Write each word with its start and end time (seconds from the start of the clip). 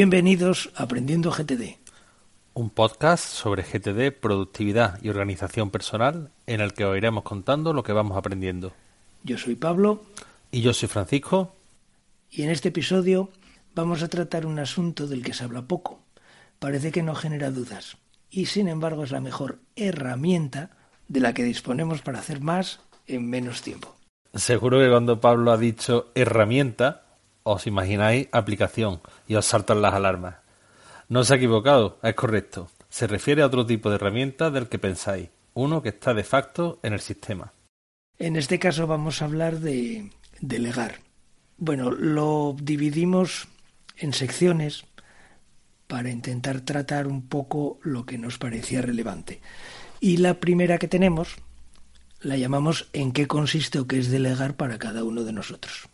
Bienvenidos 0.00 0.70
a 0.76 0.84
Aprendiendo 0.84 1.32
GTD. 1.32 1.74
Un 2.54 2.70
podcast 2.70 3.24
sobre 3.24 3.64
GTD, 3.64 4.16
productividad 4.16 5.02
y 5.02 5.08
organización 5.08 5.70
personal 5.70 6.30
en 6.46 6.60
el 6.60 6.72
que 6.72 6.84
os 6.84 6.96
iremos 6.96 7.24
contando 7.24 7.72
lo 7.72 7.82
que 7.82 7.92
vamos 7.92 8.16
aprendiendo. 8.16 8.72
Yo 9.24 9.38
soy 9.38 9.56
Pablo. 9.56 10.04
Y 10.52 10.60
yo 10.60 10.72
soy 10.72 10.88
Francisco. 10.88 11.52
Y 12.30 12.42
en 12.42 12.50
este 12.50 12.68
episodio 12.68 13.30
vamos 13.74 14.04
a 14.04 14.08
tratar 14.08 14.46
un 14.46 14.60
asunto 14.60 15.08
del 15.08 15.24
que 15.24 15.34
se 15.34 15.42
habla 15.42 15.62
poco. 15.62 15.98
Parece 16.60 16.92
que 16.92 17.02
no 17.02 17.16
genera 17.16 17.50
dudas. 17.50 17.96
Y 18.30 18.46
sin 18.46 18.68
embargo 18.68 19.02
es 19.02 19.10
la 19.10 19.20
mejor 19.20 19.58
herramienta 19.74 20.70
de 21.08 21.18
la 21.18 21.34
que 21.34 21.42
disponemos 21.42 22.02
para 22.02 22.20
hacer 22.20 22.40
más 22.40 22.78
en 23.08 23.28
menos 23.28 23.62
tiempo. 23.62 23.96
Seguro 24.32 24.78
que 24.78 24.90
cuando 24.90 25.20
Pablo 25.20 25.50
ha 25.50 25.56
dicho 25.56 26.12
herramienta, 26.14 27.07
os 27.48 27.66
imagináis 27.66 28.28
aplicación 28.32 29.00
y 29.26 29.34
os 29.36 29.46
saltan 29.46 29.80
las 29.80 29.94
alarmas. 29.94 30.36
No 31.08 31.24
se 31.24 31.32
ha 31.32 31.36
equivocado, 31.36 31.98
es 32.02 32.14
correcto. 32.14 32.68
Se 32.90 33.06
refiere 33.06 33.42
a 33.42 33.46
otro 33.46 33.64
tipo 33.64 33.88
de 33.88 33.96
herramienta 33.96 34.50
del 34.50 34.68
que 34.68 34.78
pensáis, 34.78 35.30
uno 35.54 35.82
que 35.82 35.88
está 35.88 36.12
de 36.12 36.24
facto 36.24 36.78
en 36.82 36.92
el 36.92 37.00
sistema. 37.00 37.52
En 38.18 38.36
este 38.36 38.58
caso 38.58 38.86
vamos 38.86 39.22
a 39.22 39.24
hablar 39.24 39.60
de 39.60 40.10
delegar. 40.40 41.00
Bueno, 41.56 41.90
lo 41.90 42.54
dividimos 42.60 43.48
en 43.96 44.12
secciones 44.12 44.84
para 45.86 46.10
intentar 46.10 46.60
tratar 46.60 47.06
un 47.06 47.26
poco 47.28 47.78
lo 47.82 48.04
que 48.04 48.18
nos 48.18 48.38
parecía 48.38 48.82
relevante. 48.82 49.40
Y 50.00 50.18
la 50.18 50.34
primera 50.34 50.78
que 50.78 50.88
tenemos 50.88 51.36
la 52.20 52.36
llamamos 52.36 52.88
en 52.92 53.12
qué 53.12 53.26
consiste 53.26 53.78
o 53.78 53.86
qué 53.86 53.98
es 53.98 54.10
delegar 54.10 54.54
para 54.56 54.78
cada 54.78 55.04
uno 55.04 55.24
de 55.24 55.32
nosotros. 55.32 55.88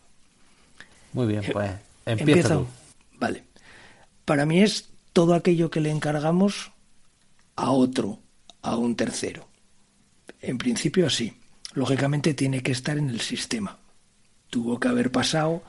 Muy 1.15 1.27
bien, 1.27 1.43
pues 1.51 1.71
empieza. 2.05 2.59
Vale. 3.17 3.45
Para 4.25 4.45
mí 4.45 4.61
es 4.61 4.89
todo 5.13 5.33
aquello 5.33 5.71
que 5.71 5.79
le 5.79 5.89
encargamos 5.89 6.73
a 7.55 7.71
otro, 7.71 8.19
a 8.61 8.75
un 8.75 8.97
tercero. 8.97 9.47
En 10.41 10.57
principio 10.57 11.07
así. 11.07 11.33
Lógicamente 11.73 12.33
tiene 12.33 12.61
que 12.61 12.73
estar 12.73 12.97
en 12.97 13.09
el 13.09 13.21
sistema. 13.21 13.77
Tuvo 14.49 14.79
que 14.79 14.89
haber 14.89 15.11
pasado, 15.11 15.63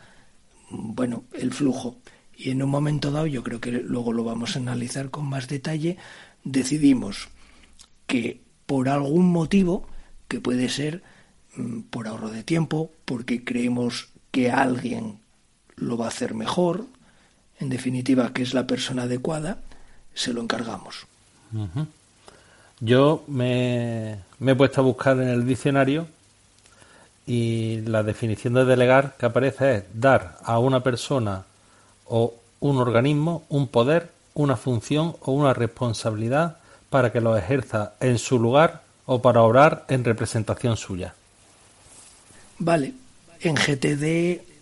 bueno, 0.70 1.24
el 1.32 1.52
flujo. 1.52 1.98
Y 2.36 2.50
en 2.50 2.62
un 2.62 2.70
momento 2.70 3.12
dado, 3.12 3.26
yo 3.26 3.44
creo 3.44 3.60
que 3.60 3.70
luego 3.70 4.12
lo 4.12 4.24
vamos 4.24 4.56
a 4.56 4.58
analizar 4.58 5.10
con 5.10 5.26
más 5.26 5.48
detalle, 5.48 5.96
decidimos 6.44 7.28
que 8.06 8.42
por 8.66 8.88
algún 8.88 9.30
motivo, 9.30 9.88
que 10.28 10.40
puede 10.40 10.68
ser 10.68 11.02
mm, 11.56 11.82
por 11.82 12.08
ahorro 12.08 12.30
de 12.30 12.42
tiempo, 12.42 12.92
porque 13.04 13.44
creemos 13.44 14.08
que 14.30 14.50
alguien 14.50 15.20
lo 15.76 15.96
va 15.96 16.06
a 16.06 16.08
hacer 16.08 16.34
mejor, 16.34 16.86
en 17.58 17.68
definitiva, 17.68 18.32
que 18.32 18.42
es 18.42 18.54
la 18.54 18.66
persona 18.66 19.02
adecuada, 19.02 19.58
se 20.14 20.32
lo 20.32 20.40
encargamos. 20.42 21.06
Yo 22.80 23.24
me, 23.28 24.18
me, 24.38 24.52
he 24.52 24.54
puesto 24.54 24.80
a 24.80 24.84
buscar 24.84 25.20
en 25.20 25.28
el 25.28 25.46
diccionario 25.46 26.08
y 27.26 27.80
la 27.82 28.02
definición 28.02 28.54
de 28.54 28.64
delegar 28.64 29.16
que 29.18 29.26
aparece 29.26 29.76
es 29.76 29.84
dar 29.94 30.38
a 30.42 30.58
una 30.58 30.82
persona 30.82 31.44
o 32.06 32.34
un 32.60 32.78
organismo 32.78 33.44
un 33.48 33.68
poder, 33.68 34.10
una 34.34 34.56
función 34.56 35.16
o 35.20 35.32
una 35.32 35.54
responsabilidad 35.54 36.58
para 36.90 37.12
que 37.12 37.20
lo 37.20 37.36
ejerza 37.36 37.94
en 38.00 38.18
su 38.18 38.38
lugar 38.38 38.82
o 39.06 39.22
para 39.22 39.42
obrar 39.42 39.84
en 39.88 40.04
representación 40.04 40.76
suya. 40.76 41.14
Vale, 42.58 42.94
en 43.40 43.54
GTD 43.54 44.55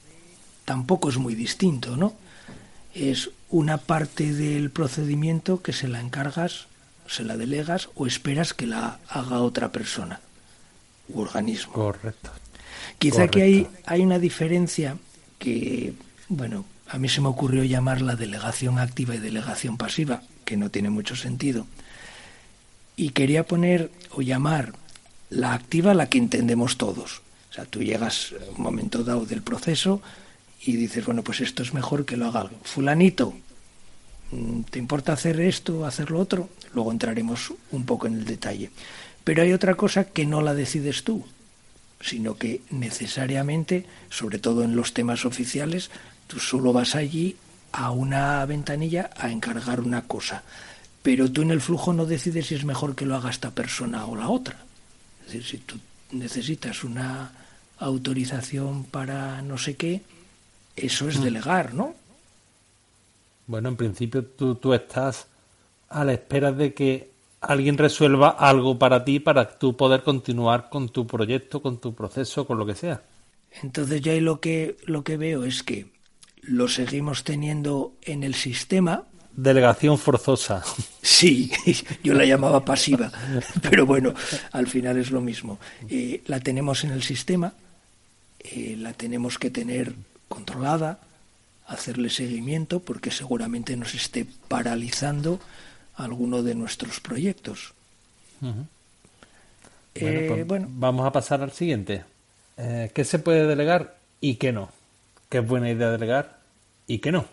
tampoco 0.65 1.09
es 1.09 1.17
muy 1.17 1.35
distinto, 1.35 1.97
¿no? 1.97 2.15
Es 2.95 3.31
una 3.51 3.79
parte 3.79 4.33
del 4.33 4.71
procedimiento 4.71 5.63
que 5.63 5.73
se 5.73 5.89
la 5.89 6.01
encargas, 6.01 6.67
se 7.07 7.25
la 7.25 7.37
delegas 7.37 7.89
o 7.95 8.07
esperas 8.07 8.55
que 8.55 8.67
la 8.67 8.99
haga 9.09 9.41
otra 9.41 9.73
persona 9.73 10.21
u 11.09 11.21
organismo. 11.21 11.73
Correcto. 11.73 12.31
Quizá 12.99 13.29
que 13.29 13.43
hay, 13.43 13.67
hay 13.87 14.03
una 14.03 14.19
diferencia 14.19 14.97
que, 15.39 15.95
bueno, 16.29 16.65
a 16.89 16.99
mí 16.99 17.09
se 17.09 17.21
me 17.21 17.29
ocurrió 17.29 17.65
llamar 17.65 18.01
la 18.01 18.17
delegación 18.17 18.79
activa 18.79 19.15
y 19.15 19.19
delegación 19.19 19.77
pasiva, 19.77 20.23
que 20.45 20.57
no 20.57 20.71
tiene 20.71 20.91
mucho 20.91 21.17
sentido. 21.17 21.67
Y 22.97 23.11
quería 23.11 23.45
poner 23.45 23.91
o 24.13 24.23
llamar 24.23 24.75
la 25.31 25.53
activa 25.53 25.95
la 25.95 26.09
que 26.09 26.19
entendemos 26.19 26.79
todos. 26.79 27.23
O 27.51 27.53
sea, 27.55 27.65
tú 27.65 27.83
llegas 27.83 28.33
a 28.33 28.57
un 28.57 28.63
momento 28.63 29.05
dado 29.05 29.27
del 29.27 29.43
proceso, 29.43 30.03
y 30.65 30.77
dices, 30.77 31.05
bueno, 31.05 31.23
pues 31.23 31.41
esto 31.41 31.63
es 31.63 31.75
mejor 31.75 32.05
que 32.05 32.17
lo 32.17 32.27
haga 32.27 32.41
algo. 32.41 32.59
Fulanito, 32.63 33.35
mm, 34.31 34.63
¿te 34.63 34.79
importa 34.79 35.13
hacer 35.13 35.41
esto, 35.41 35.85
hacer 35.85 36.11
lo 36.11 36.21
otro? 36.21 36.49
Luego 36.73 36.91
entraremos 36.91 37.53
un 37.71 37.85
poco 37.85 38.07
en 38.07 38.15
el 38.15 38.25
detalle. 38.25 38.71
Pero 39.25 39.43
hay 39.43 39.53
otra 39.53 39.75
cosa 39.75 40.05
que 40.05 40.27
no 40.27 40.43
la 40.43 40.55
decides 40.55 41.05
tú, 41.05 41.25
sino 42.01 42.37
que 42.37 42.63
necesariamente, 42.71 43.87
sobre 44.11 44.39
todo 44.39 44.65
en 44.65 44.77
los 44.77 44.93
temas 44.93 45.25
oficiales, 45.25 45.91
tú 46.27 46.39
solo 46.39 46.73
vas 46.73 46.95
allí 46.95 47.37
a 47.73 47.91
una 47.91 48.45
ventanilla 48.47 49.11
a 49.17 49.31
encargar 49.31 49.81
una 49.81 50.03
cosa. 50.03 50.43
Pero 51.03 51.31
tú 51.31 51.43
en 51.43 51.51
el 51.51 51.61
flujo 51.61 51.93
no 51.93 52.07
decides 52.07 52.47
si 52.47 52.55
es 52.55 52.65
mejor 52.65 52.95
que 52.95 53.07
lo 53.07 53.17
haga 53.17 53.31
esta 53.31 53.51
persona 53.51 54.07
o 54.07 54.17
la 54.17 54.29
otra. 54.29 54.57
Es 55.21 55.33
decir, 55.33 55.45
si 55.45 55.59
tú 55.59 55.77
necesitas 56.13 56.85
una 56.85 57.33
autorización 57.79 58.85
para 58.85 59.43
no 59.43 59.59
sé 59.59 59.77
qué, 59.77 60.03
eso 60.77 61.09
es 61.09 61.23
delegar, 61.23 61.75
¿no? 61.75 61.95
Bueno, 63.47 63.69
en 63.69 63.77
principio 63.77 64.25
tú, 64.25 64.55
tú 64.55 64.73
estás 64.75 65.27
a 65.89 66.05
la 66.05 66.13
espera 66.15 66.53
de 66.53 66.75
que 66.75 67.11
alguien 67.41 67.79
resuelva 67.79 68.31
algo 68.31 68.79
para 68.79 69.05
ti 69.05 69.21
para 69.21 69.59
tú 69.59 69.77
poder 69.77 70.03
continuar 70.03 70.69
con 70.71 70.89
tu 70.89 71.07
proyecto, 71.07 71.61
con 71.63 71.79
tu 71.79 71.95
proceso, 71.95 72.47
con 72.47 72.59
lo 72.59 72.67
que 72.67 72.75
sea. 72.75 73.03
Entonces 73.63 74.01
ya 74.01 74.15
lo 74.15 74.41
que 74.41 74.77
lo 74.87 75.05
que 75.05 75.17
veo 75.17 75.45
es 75.45 75.63
que 75.63 75.87
lo 76.43 76.69
seguimos 76.69 77.25
teniendo 77.25 77.95
en 78.03 78.23
el 78.25 78.35
sistema. 78.35 79.05
Delegación 79.37 79.99
forzosa. 79.99 80.63
Sí, 81.03 81.51
yo 82.05 82.15
la 82.15 82.25
llamaba 82.25 82.65
pasiva, 82.65 83.11
pero 83.63 83.87
bueno, 83.87 84.15
al 84.53 84.67
final 84.67 84.97
es 84.99 85.11
lo 85.11 85.21
mismo. 85.21 85.59
Eh, 85.89 86.23
la 86.27 86.41
tenemos 86.41 86.85
en 86.85 86.91
el 86.91 87.03
sistema, 87.03 87.53
eh, 88.41 88.77
la 88.79 88.93
tenemos 88.93 89.39
que 89.39 89.51
tener 89.51 89.95
controlada, 90.29 91.01
hacerle 91.67 92.11
seguimiento 92.11 92.81
porque 92.81 93.11
seguramente 93.11 93.77
nos 93.77 93.95
esté 93.95 94.27
paralizando 94.49 95.41
alguno 95.95 96.43
de 96.43 96.55
nuestros 96.55 97.01
proyectos. 97.01 97.75
Eh, 99.95 100.27
pues 100.29 100.47
bueno, 100.47 100.69
vamos 100.71 101.07
a 101.07 101.13
pasar 101.13 101.41
al 101.43 101.53
siguiente. 101.53 102.05
Eh, 102.57 102.91
¿Qué 102.95 103.05
se 103.05 103.19
puede 103.19 103.47
delegar 103.47 103.97
y 104.21 104.37
qué 104.37 104.53
no? 104.53 104.71
¿Qué 105.29 105.39
es 105.39 105.47
buena 105.47 105.71
idea 105.71 105.91
delegar 105.91 106.41
y 106.87 106.99
qué 106.99 107.13
no? 107.13 107.27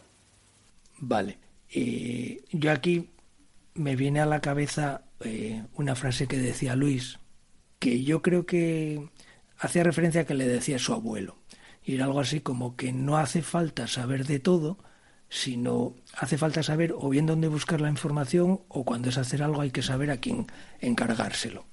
Vale. 1.00 1.38
Eh, 1.74 2.44
yo 2.52 2.72
aquí 2.72 3.10
me 3.74 3.96
viene 3.96 4.20
a 4.22 4.26
la 4.26 4.42
cabeza 4.42 5.02
una 5.76 5.96
frase 5.96 6.28
que 6.28 6.38
decía 6.38 6.76
Luis, 6.76 7.20
que 7.78 8.04
yo 8.04 8.24
creo 8.24 8.48
que 8.48 9.08
hacía 9.60 9.84
referencia 9.84 10.22
a 10.22 10.24
que 10.26 10.34
le 10.34 10.48
decía 10.48 10.80
su 10.80 10.94
abuelo. 10.94 11.36
Y 11.84 11.96
era 11.96 12.06
algo 12.06 12.20
así 12.20 12.42
como 12.42 12.76
que 12.76 12.94
no 12.94 13.18
hace 13.18 13.42
falta 13.42 13.88
saber 13.88 14.26
de 14.26 14.40
todo, 14.40 14.78
sino 15.30 15.96
hace 16.18 16.38
falta 16.38 16.62
saber 16.62 16.94
o 16.98 17.10
bien 17.10 17.26
dónde 17.26 17.48
buscar 17.48 17.82
la 17.82 17.90
información 17.90 18.62
o 18.68 18.84
cuando 18.84 19.10
es 19.10 19.18
hacer 19.18 19.42
algo 19.42 19.62
hay 19.62 19.72
que 19.72 19.82
saber 19.82 20.12
a 20.12 20.18
quién 20.18 20.48
encargárselo. 20.80 21.66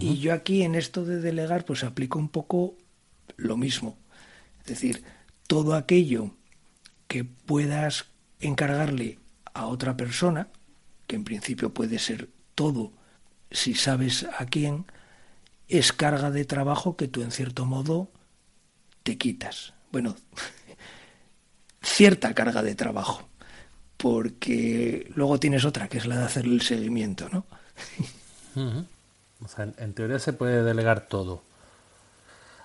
Y 0.00 0.18
yo 0.18 0.34
aquí 0.34 0.64
en 0.64 0.74
esto 0.74 1.06
de 1.06 1.18
delegar 1.18 1.64
pues 1.64 1.82
aplico 1.82 2.18
un 2.18 2.28
poco 2.28 2.74
lo 3.36 3.56
mismo. 3.56 3.96
Es 4.60 4.66
decir, 4.66 5.02
todo 5.46 5.74
aquello 5.74 6.32
que 7.06 7.24
puedas 7.24 8.04
encargarle 8.40 9.18
a 9.54 9.66
otra 9.66 9.96
persona, 9.96 10.48
que 11.06 11.16
en 11.16 11.24
principio 11.24 11.72
puede 11.72 11.98
ser 11.98 12.28
todo 12.54 12.92
si 13.50 13.74
sabes 13.74 14.26
a 14.38 14.44
quién, 14.46 14.84
es 15.68 15.92
carga 15.92 16.30
de 16.30 16.44
trabajo 16.44 16.96
que 16.96 17.08
tú 17.08 17.22
en 17.22 17.30
cierto 17.30 17.64
modo 17.64 18.10
te 19.02 19.16
quitas. 19.16 19.72
Bueno, 19.90 20.16
cierta 21.82 22.34
carga 22.34 22.62
de 22.62 22.74
trabajo, 22.74 23.28
porque 23.96 25.10
luego 25.14 25.40
tienes 25.40 25.64
otra, 25.64 25.88
que 25.88 25.98
es 25.98 26.06
la 26.06 26.18
de 26.18 26.24
hacer 26.24 26.44
el 26.44 26.60
seguimiento, 26.62 27.28
¿no? 27.28 27.46
O 29.40 29.46
sea, 29.46 29.72
en, 29.78 29.94
teoría 29.94 30.18
se 30.18 30.32
puede 30.32 30.64
delegar 30.64 31.06
todo. 31.06 31.42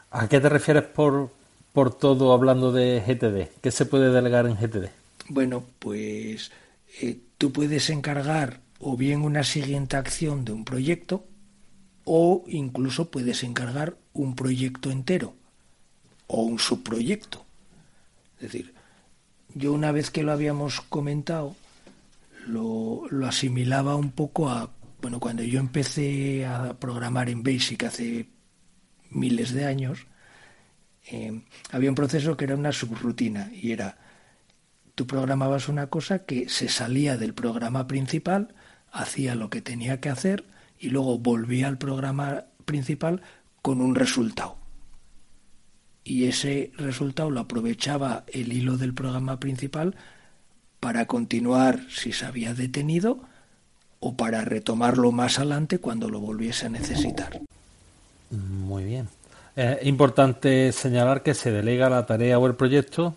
¿A 0.10 0.28
qué 0.28 0.40
te 0.40 0.50
refieres 0.50 0.84
por, 0.84 1.32
por 1.72 1.96
todo 1.96 2.34
hablando 2.34 2.72
de 2.72 3.00
GTD? 3.06 3.62
¿Qué 3.62 3.70
se 3.70 3.86
puede 3.86 4.12
delegar 4.12 4.48
en 4.48 4.56
GTD? 4.56 4.90
Bueno, 5.30 5.64
pues 5.78 6.52
eh, 7.00 7.20
tú 7.38 7.52
puedes 7.52 7.92
encargar 7.92 8.62
o 8.80 8.98
bien 8.98 9.22
una 9.22 9.44
siguiente 9.44 9.98
acción 9.98 10.46
de 10.46 10.52
un 10.52 10.66
proyecto 10.66 11.26
o 12.06 12.44
incluso 12.48 13.12
puedes 13.12 13.44
encargar 13.44 13.96
un 14.14 14.36
proyecto 14.36 14.92
entero 14.92 15.36
o 16.28 16.44
un 16.44 16.60
subproyecto. 16.60 17.46
Es 18.38 18.52
decir, 18.52 18.74
yo 19.54 19.74
una 19.74 19.92
vez 19.92 20.12
que 20.12 20.24
lo 20.24 20.32
habíamos 20.32 20.82
comentado, 20.82 21.56
lo, 22.48 23.04
lo 23.10 23.28
asimilaba 23.28 23.96
un 23.96 24.12
poco 24.12 24.50
a 24.50 24.72
bueno, 25.04 25.20
cuando 25.20 25.44
yo 25.44 25.60
empecé 25.60 26.46
a 26.46 26.80
programar 26.80 27.30
en 27.30 27.44
Basic 27.44 27.84
hace 27.84 28.30
miles 29.10 29.54
de 29.54 29.66
años, 29.66 30.08
eh, 31.12 31.42
había 31.72 31.90
un 31.90 31.96
proceso 31.96 32.38
que 32.38 32.46
era 32.46 32.56
una 32.56 32.72
subrutina 32.72 33.52
y 33.52 33.74
era, 33.74 33.98
tú 34.96 35.06
programabas 35.06 35.68
una 35.68 35.88
cosa 35.88 36.20
que 36.20 36.48
se 36.48 36.70
salía 36.70 37.18
del 37.18 37.34
programa 37.34 37.86
principal, 37.86 38.56
hacía 38.94 39.36
lo 39.36 39.50
que 39.50 39.62
tenía 39.62 40.00
que 40.00 40.08
hacer 40.08 40.46
y 40.80 40.88
luego 40.88 41.20
volvía 41.20 41.68
al 41.68 41.78
programa 41.78 42.46
principal 42.64 43.22
con 43.62 43.82
un 43.82 43.96
resultado. 43.96 44.58
Y 46.04 46.26
ese 46.26 46.72
resultado 46.78 47.30
lo 47.30 47.40
aprovechaba 47.40 48.24
el 48.28 48.52
hilo 48.52 48.78
del 48.78 48.94
programa 48.94 49.40
principal 49.40 49.96
para 50.80 51.06
continuar 51.08 51.80
si 51.90 52.12
se 52.12 52.26
había 52.26 52.54
detenido 52.54 53.22
o 54.00 54.18
para 54.18 54.42
retomarlo 54.42 55.14
más 55.14 55.40
adelante 55.40 55.80
cuando 55.80 56.10
lo 56.10 56.20
volviese 56.20 56.66
a 56.66 56.70
necesitar. 56.70 57.40
Muy 58.32 58.84
bien. 58.84 59.08
Es 59.56 59.86
importante 59.86 60.72
señalar 60.72 61.24
que 61.24 61.34
se 61.34 61.52
delega 61.52 61.90
la 61.90 62.06
tarea 62.06 62.38
o 62.38 62.48
el 62.48 62.56
proyecto, 62.56 63.16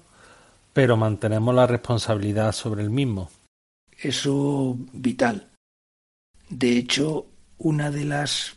pero 0.72 0.96
mantenemos 0.96 1.54
la 1.54 1.66
responsabilidad 1.66 2.52
sobre 2.52 2.82
el 2.82 2.90
mismo. 2.90 3.30
Eso 3.98 4.76
vital. 4.92 5.48
De 6.48 6.76
hecho, 6.76 7.26
una 7.58 7.90
de 7.90 8.04
las 8.04 8.56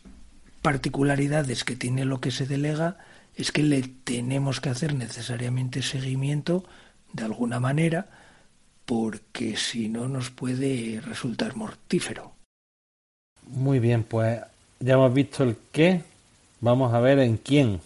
particularidades 0.62 1.64
que 1.64 1.74
tiene 1.74 2.04
lo 2.04 2.20
que 2.20 2.30
se 2.30 2.46
delega 2.46 2.98
es 3.42 3.52
que 3.52 3.62
le 3.62 3.82
tenemos 3.82 4.60
que 4.60 4.68
hacer 4.68 4.94
necesariamente 4.94 5.82
seguimiento 5.82 6.64
de 7.12 7.24
alguna 7.24 7.60
manera 7.60 8.06
porque 8.84 9.56
si 9.56 9.88
no 9.88 10.08
nos 10.08 10.30
puede 10.30 11.00
resultar 11.00 11.56
mortífero. 11.56 12.32
Muy 13.46 13.78
bien, 13.78 14.02
pues 14.02 14.40
ya 14.80 14.94
hemos 14.94 15.14
visto 15.14 15.44
el 15.44 15.56
qué, 15.72 16.02
vamos 16.60 16.92
a 16.92 17.00
ver 17.00 17.18
en 17.20 17.36
quién. 17.36 17.80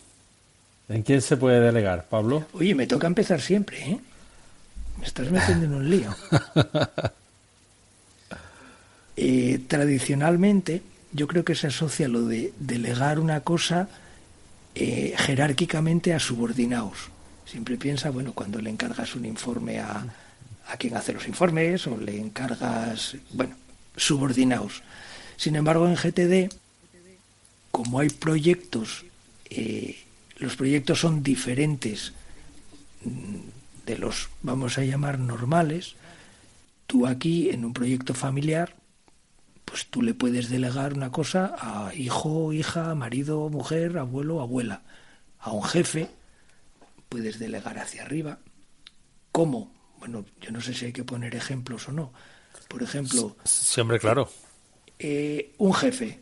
¿En 0.89 1.03
quién 1.03 1.23
se 1.23 1.37
puede 1.37 1.61
delegar, 1.61 2.07
Pablo? 2.09 2.47
Oye, 2.53 2.75
me 2.75 2.87
toca 2.87 3.07
empezar 3.07 3.41
siempre, 3.41 3.91
¿eh? 3.91 4.01
Me 4.99 5.07
estás 5.07 5.31
metiendo 5.31 5.67
en 5.67 5.75
un 5.75 5.91
lío. 5.91 6.15
Eh, 9.17 9.61
tradicionalmente, 9.69 10.83
yo 11.13 11.29
creo 11.29 11.45
que 11.45 11.55
se 11.55 11.69
asocia 11.69 12.09
lo 12.09 12.23
de 12.23 12.53
delegar 12.59 13.21
una 13.21 13.43
cosa 13.43 13.89
eh, 14.75 15.15
jerárquicamente 15.17 16.15
a 16.15 16.19
subordinados. 16.19 17.11
Siempre 17.47 17.77
piensa, 17.77 18.11
bueno, 18.11 18.33
cuando 18.33 18.61
le 18.61 18.71
encargas 18.71 19.15
un 19.15 19.25
informe 19.25 19.79
a, 19.79 20.07
a 20.69 20.77
quien 20.77 20.97
hace 20.97 21.13
los 21.13 21.29
informes 21.29 21.87
o 21.87 21.97
le 21.97 22.19
encargas, 22.19 23.17
bueno, 23.33 23.57
subordinados. 23.97 24.83
Sin 25.37 25.57
embargo, 25.57 25.87
en 25.87 25.97
GTD, 25.97 26.53
como 27.71 28.01
hay 28.01 28.09
proyectos, 28.09 29.05
eh, 29.51 29.99
los 30.39 30.57
proyectos 30.57 31.01
son 31.01 31.23
diferentes 31.23 32.13
mm, 33.05 33.87
de 33.87 33.99
los, 33.99 34.29
vamos 34.43 34.79
a 34.79 34.85
llamar, 34.85 35.19
normales, 35.19 35.95
tú 36.87 37.07
aquí 37.07 37.51
en 37.51 37.65
un 37.65 37.73
proyecto 37.73 38.15
familiar, 38.15 38.75
pues 39.65 39.87
tú 39.87 40.03
le 40.03 40.15
puedes 40.15 40.49
delegar 40.49 40.95
una 40.95 41.11
cosa 41.11 41.55
a 41.59 41.95
hijo, 41.95 42.53
hija, 42.53 42.95
marido, 42.95 43.49
mujer, 43.49 43.99
abuelo, 43.99 44.41
abuela. 44.41 44.83
A 45.39 45.53
un 45.53 45.65
jefe 45.65 46.09
puedes 47.09 47.39
delegar 47.39 47.79
hacia 47.79 48.03
arriba. 48.03 48.39
¿Cómo? 49.33 49.75
bueno, 50.05 50.27
yo 50.39 50.51
no 50.51 50.61
sé 50.61 50.75
si 50.75 50.85
hay 50.85 50.93
que 50.93 51.03
poner 51.03 51.35
ejemplos 51.35 51.89
o 51.89 51.93
no. 51.93 52.13
Por 52.69 52.83
ejemplo. 52.83 53.37
Sí, 53.45 53.81
hombre, 53.81 53.99
claro. 53.99 54.29
Eh, 54.99 55.55
un 55.57 55.73
jefe, 55.73 56.21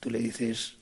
tú 0.00 0.10
le 0.10 0.18
dices, 0.18 0.76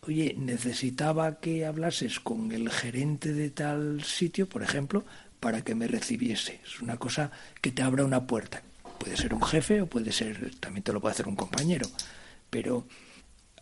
oye, 0.00 0.34
necesitaba 0.36 1.38
que 1.38 1.64
hablases 1.64 2.18
con 2.18 2.50
el 2.50 2.68
gerente 2.68 3.32
de 3.32 3.50
tal 3.50 4.02
sitio, 4.02 4.48
por 4.48 4.64
ejemplo, 4.64 5.04
para 5.38 5.62
que 5.62 5.76
me 5.76 5.86
recibiese. 5.86 6.60
Es 6.66 6.80
una 6.80 6.96
cosa 6.96 7.30
que 7.62 7.70
te 7.70 7.82
abra 7.82 8.04
una 8.04 8.26
puerta. 8.26 8.64
Puede 8.98 9.16
ser 9.16 9.34
un 9.34 9.42
jefe 9.42 9.82
o 9.82 9.86
puede 9.86 10.12
ser, 10.12 10.54
también 10.58 10.82
te 10.82 10.92
lo 10.92 11.00
puede 11.00 11.12
hacer 11.12 11.28
un 11.28 11.36
compañero, 11.36 11.88
pero 12.50 12.86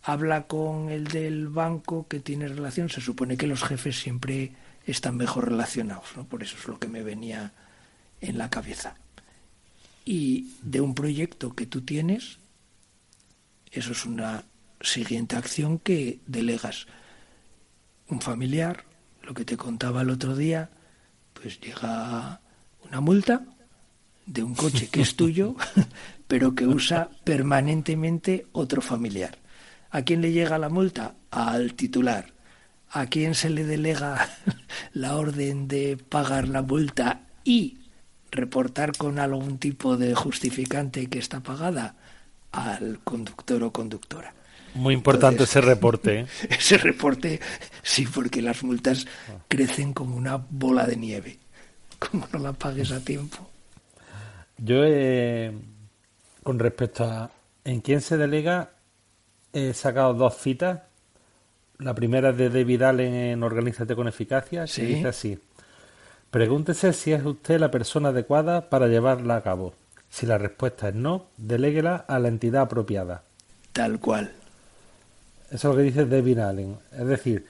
habla 0.02 0.46
con 0.46 0.90
el 0.90 1.04
del 1.04 1.48
banco 1.48 2.06
que 2.08 2.20
tiene 2.20 2.48
relación. 2.48 2.88
Se 2.88 3.00
supone 3.00 3.36
que 3.36 3.46
los 3.46 3.62
jefes 3.62 3.98
siempre 3.98 4.52
están 4.86 5.16
mejor 5.16 5.48
relacionados, 5.48 6.16
¿no? 6.16 6.24
Por 6.24 6.42
eso 6.42 6.56
es 6.58 6.66
lo 6.68 6.78
que 6.78 6.88
me 6.88 7.02
venía 7.02 7.52
en 8.20 8.38
la 8.38 8.50
cabeza. 8.50 8.96
Y 10.04 10.54
de 10.62 10.80
un 10.80 10.94
proyecto 10.94 11.54
que 11.54 11.66
tú 11.66 11.80
tienes, 11.80 12.38
eso 13.72 13.92
es 13.92 14.04
una 14.04 14.44
siguiente 14.80 15.36
acción 15.36 15.78
que 15.78 16.20
delegas. 16.26 16.86
Un 18.08 18.20
familiar, 18.20 18.84
lo 19.22 19.32
que 19.32 19.46
te 19.46 19.56
contaba 19.56 20.02
el 20.02 20.10
otro 20.10 20.36
día, 20.36 20.68
pues 21.32 21.58
llega 21.60 22.40
una 22.82 23.00
multa 23.00 23.46
de 24.26 24.42
un 24.42 24.54
coche 24.54 24.88
que 24.88 25.02
es 25.02 25.16
tuyo, 25.16 25.56
pero 26.26 26.54
que 26.54 26.66
usa 26.66 27.10
permanentemente 27.24 28.46
otro 28.52 28.80
familiar. 28.80 29.38
¿A 29.90 30.02
quién 30.02 30.20
le 30.22 30.32
llega 30.32 30.58
la 30.58 30.68
multa? 30.68 31.14
Al 31.30 31.74
titular. 31.74 32.32
¿A 32.90 33.06
quién 33.06 33.34
se 33.34 33.50
le 33.50 33.64
delega 33.64 34.28
la 34.92 35.16
orden 35.16 35.68
de 35.68 35.96
pagar 35.96 36.48
la 36.48 36.62
multa 36.62 37.22
y 37.44 37.78
reportar 38.34 38.96
con 38.96 39.18
algún 39.18 39.58
tipo 39.58 39.96
de 39.96 40.14
justificante 40.14 41.06
que 41.06 41.18
está 41.18 41.40
pagada 41.40 41.94
al 42.52 43.00
conductor 43.02 43.62
o 43.62 43.72
conductora. 43.72 44.34
Muy 44.74 44.94
importante 44.94 45.44
ese 45.44 45.60
reporte. 45.60 46.20
¿eh? 46.20 46.26
Ese 46.50 46.78
reporte, 46.78 47.40
sí, 47.82 48.06
porque 48.06 48.42
las 48.42 48.64
multas 48.64 49.06
crecen 49.46 49.92
como 49.92 50.16
una 50.16 50.36
bola 50.36 50.84
de 50.84 50.96
nieve, 50.96 51.38
como 52.00 52.26
no 52.32 52.40
la 52.40 52.52
pagues 52.52 52.90
a 52.90 52.98
tiempo. 52.98 53.48
Yo, 54.58 54.82
con 56.42 56.58
respecto 56.58 57.04
a 57.04 57.30
en 57.64 57.80
quién 57.80 58.00
se 58.00 58.16
delega, 58.16 58.70
he 59.52 59.72
sacado 59.72 60.14
dos 60.14 60.36
citas. 60.36 60.80
La 61.78 61.94
primera 61.94 62.30
es 62.30 62.36
de 62.36 62.50
David 62.50 62.82
Allen 62.82 63.14
en 63.14 63.42
Organízate 63.42 63.96
con 63.96 64.06
Eficacia, 64.06 64.66
que 64.66 64.84
dice 64.84 65.08
así. 65.08 65.38
Pregúntese 66.30 66.92
si 66.92 67.12
es 67.12 67.24
usted 67.24 67.58
la 67.58 67.70
persona 67.70 68.10
adecuada 68.10 68.68
para 68.68 68.88
llevarla 68.88 69.36
a 69.36 69.42
cabo. 69.42 69.74
Si 70.10 70.26
la 70.26 70.38
respuesta 70.38 70.88
es 70.88 70.94
no, 70.94 71.26
deléguela 71.36 72.04
a 72.06 72.18
la 72.18 72.28
entidad 72.28 72.62
apropiada. 72.62 73.22
Tal 73.72 73.98
cual. 73.98 74.32
Eso 75.50 75.56
es 75.56 75.64
lo 75.64 75.76
que 75.76 75.82
dice 75.82 76.06
David 76.06 76.38
Allen. 76.38 76.76
Es 76.92 77.06
decir, 77.06 77.46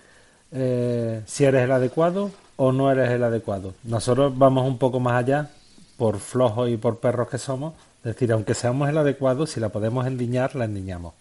eh, 0.53 1.23
si 1.27 1.45
eres 1.45 1.65
el 1.65 1.73
adecuado 1.73 2.31
o 2.57 2.73
no 2.73 2.91
eres 2.91 3.11
el 3.11 3.25
adecuado. 3.25 3.75
Nosotros 3.85 4.37
vamos 4.37 4.67
un 4.67 4.79
poco 4.79 5.01
más 5.01 5.15
allá, 5.15 5.51
por 5.97 6.19
flojos 6.19 6.69
y 6.71 6.77
por 6.77 6.99
perros 7.01 7.29
que 7.29 7.39
somos. 7.39 7.75
Es 7.99 8.15
decir, 8.15 8.33
aunque 8.33 8.55
seamos 8.55 8.89
el 8.89 8.99
adecuado, 8.99 9.47
si 9.47 9.61
la 9.61 9.71
podemos 9.71 10.07
endiñar, 10.07 10.55
la 10.55 10.67
endiñamos. 10.67 11.15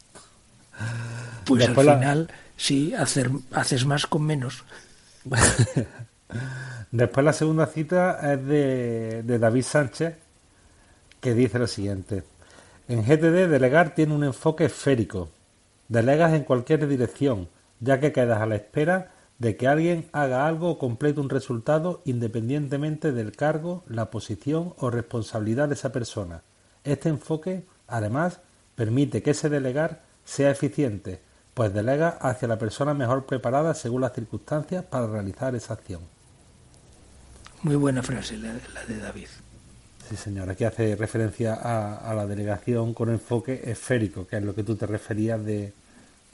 Pues 1.46 1.68
al 1.68 1.76
final, 1.76 2.32
sí, 2.58 2.94
hacer, 2.94 3.30
haces 3.52 3.86
más 3.86 4.08
con 4.08 4.24
menos. 4.24 4.64
Después 6.92 7.26
la 7.26 7.34
segunda 7.34 7.68
cita 7.68 8.34
es 8.34 8.46
de, 8.46 9.24
de 9.24 9.40
David 9.40 9.64
Sánchez, 9.64 10.16
que 11.22 11.34
dice 11.34 11.60
lo 11.60 11.68
siguiente. 11.68 12.24
En 12.88 13.04
GTD, 13.04 13.50
delegar 13.50 13.96
tiene 13.96 14.14
un 14.14 14.24
enfoque 14.24 14.66
esférico. 14.66 15.30
Delegas 15.88 16.34
en 16.34 16.44
cualquier 16.44 16.88
dirección, 16.88 17.48
ya 17.80 18.00
que 18.00 18.12
quedas 18.12 18.42
a 18.42 18.46
la 18.46 18.56
espera 18.56 19.13
de 19.44 19.58
que 19.58 19.68
alguien 19.68 20.08
haga 20.14 20.48
algo 20.48 20.70
o 20.70 20.80
complete 20.80 21.20
un 21.20 21.28
resultado 21.28 22.02
independientemente 22.06 23.12
del 23.12 23.36
cargo, 23.36 23.84
la 23.90 24.10
posición 24.10 24.74
o 24.78 24.90
responsabilidad 24.90 25.68
de 25.68 25.74
esa 25.74 25.92
persona. 25.92 26.44
Este 26.86 27.10
enfoque, 27.10 27.66
además, 27.86 28.40
permite 28.76 29.22
que 29.22 29.32
ese 29.32 29.50
delegar 29.50 30.02
sea 30.24 30.50
eficiente, 30.50 31.20
pues 31.54 31.74
delega 31.74 32.08
hacia 32.08 32.48
la 32.48 32.58
persona 32.58 32.94
mejor 32.94 33.26
preparada 33.26 33.74
según 33.74 34.00
las 34.00 34.14
circunstancias 34.14 34.86
para 34.86 35.08
realizar 35.08 35.54
esa 35.56 35.74
acción. 35.74 36.04
Muy 37.64 37.76
buena 37.76 38.02
frase 38.02 38.38
la, 38.38 38.54
de 38.88 38.98
David. 38.98 39.28
Sí, 40.08 40.16
señor. 40.16 40.50
Aquí 40.50 40.64
hace 40.64 40.96
referencia 40.96 41.56
a, 41.56 42.14
la 42.14 42.26
delegación 42.26 42.94
con 42.94 43.10
enfoque 43.10 43.60
esférico, 43.66 44.26
que 44.26 44.38
es 44.38 44.44
lo 44.44 44.56
que 44.56 44.64
tú 44.64 44.78
te 44.78 44.88
referías 44.88 45.44
de 45.44 45.74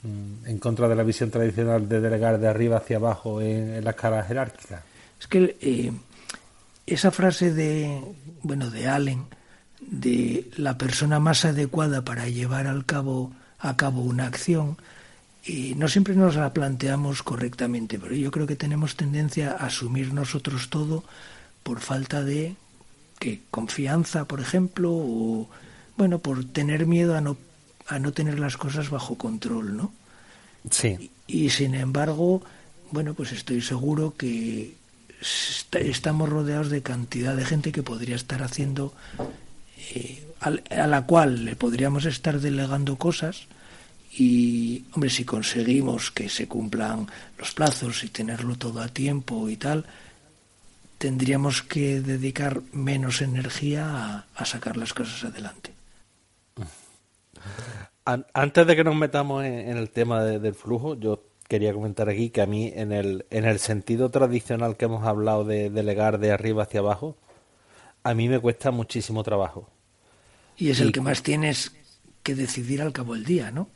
en 0.02 0.58
contra 0.58 0.88
de 0.88 0.96
la 0.96 1.02
visión 1.02 1.30
tradicional 1.30 1.88
de 1.88 2.00
delegar 2.00 2.38
de 2.38 2.48
arriba 2.48 2.78
hacia 2.78 2.96
abajo 2.96 3.40
en, 3.40 3.84
la 3.84 3.90
escala 3.90 4.22
jerárquica. 4.22 4.82
Es 5.20 5.26
que 5.26 5.56
eh, 5.60 5.92
esa 6.86 7.10
frase 7.10 7.52
de 7.52 8.00
bueno 8.42 8.70
de 8.70 8.88
Allen 8.88 9.24
de 9.80 10.50
la 10.56 10.78
persona 10.78 11.20
más 11.20 11.44
adecuada 11.44 12.02
para 12.02 12.28
llevar 12.28 12.66
al 12.66 12.84
cabo 12.86 13.32
a 13.58 13.76
cabo 13.76 14.02
una 14.02 14.26
acción 14.26 14.78
y 15.44 15.74
no 15.74 15.88
siempre 15.88 16.14
nos 16.14 16.36
la 16.36 16.52
planteamos 16.52 17.22
correctamente, 17.22 17.98
pero 17.98 18.14
yo 18.14 18.30
creo 18.30 18.46
que 18.46 18.56
tenemos 18.56 18.96
tendencia 18.96 19.52
a 19.52 19.66
asumir 19.66 20.12
nosotros 20.12 20.68
todo 20.68 21.04
por 21.62 21.80
falta 21.80 22.22
de 22.22 22.56
que 23.18 23.40
confianza, 23.50 24.26
por 24.26 24.40
ejemplo, 24.40 24.90
o 24.92 25.48
bueno, 25.96 26.18
por 26.18 26.44
tener 26.44 26.86
miedo 26.86 27.16
a 27.16 27.20
no 27.20 27.36
a 27.90 27.98
no 27.98 28.12
tener 28.12 28.38
las 28.38 28.56
cosas 28.56 28.90
bajo 28.90 29.16
control, 29.16 29.76
¿no? 29.76 29.92
Sí. 30.70 31.10
Y, 31.26 31.46
y 31.46 31.50
sin 31.50 31.74
embargo, 31.74 32.42
bueno, 32.90 33.14
pues 33.14 33.32
estoy 33.32 33.60
seguro 33.60 34.14
que 34.16 34.74
estamos 35.72 36.28
rodeados 36.28 36.70
de 36.70 36.82
cantidad 36.82 37.36
de 37.36 37.44
gente 37.44 37.72
que 37.72 37.82
podría 37.82 38.16
estar 38.16 38.42
haciendo 38.42 38.94
eh, 39.94 40.26
a 40.40 40.86
la 40.86 41.02
cual 41.02 41.44
le 41.44 41.56
podríamos 41.56 42.06
estar 42.06 42.40
delegando 42.40 42.96
cosas 42.96 43.46
y, 44.12 44.84
hombre, 44.92 45.10
si 45.10 45.24
conseguimos 45.24 46.10
que 46.10 46.28
se 46.28 46.48
cumplan 46.48 47.06
los 47.38 47.52
plazos 47.52 48.02
y 48.02 48.08
tenerlo 48.08 48.56
todo 48.56 48.80
a 48.80 48.88
tiempo 48.88 49.48
y 49.48 49.56
tal, 49.56 49.84
tendríamos 50.98 51.62
que 51.62 52.00
dedicar 52.00 52.62
menos 52.72 53.20
energía 53.20 54.26
a, 54.34 54.44
sacar 54.44 54.76
las 54.76 54.94
cosas 54.94 55.24
adelante. 55.24 55.72
Antes 58.04 58.66
de 58.66 58.76
que 58.76 58.84
nos 58.84 58.96
metamos 58.96 59.44
en, 59.44 59.76
el 59.76 59.90
tema 59.90 60.24
del 60.24 60.54
flujo, 60.54 60.98
yo 60.98 61.22
quería 61.48 61.72
comentar 61.72 62.08
aquí 62.08 62.30
que 62.30 62.42
a 62.42 62.46
mí, 62.46 62.72
en 62.74 62.92
el, 62.92 63.26
en 63.30 63.44
el 63.44 63.58
sentido 63.58 64.10
tradicional 64.10 64.76
que 64.76 64.86
hemos 64.86 65.06
hablado 65.06 65.44
de 65.44 65.70
delegar 65.70 66.18
de 66.18 66.32
arriba 66.32 66.64
hacia 66.64 66.80
abajo, 66.80 67.16
a 68.02 68.14
mí 68.14 68.28
me 68.28 68.40
cuesta 68.40 68.70
muchísimo 68.70 69.22
trabajo. 69.22 69.68
Y 70.56 70.70
es 70.70 70.80
el 70.80 70.92
que 70.92 71.00
más 71.00 71.22
tienes 71.22 71.72
que 72.22 72.34
decidir 72.34 72.82
al 72.82 72.92
cabo 72.92 73.14
del 73.14 73.24
día, 73.24 73.50
¿no? 73.50 73.68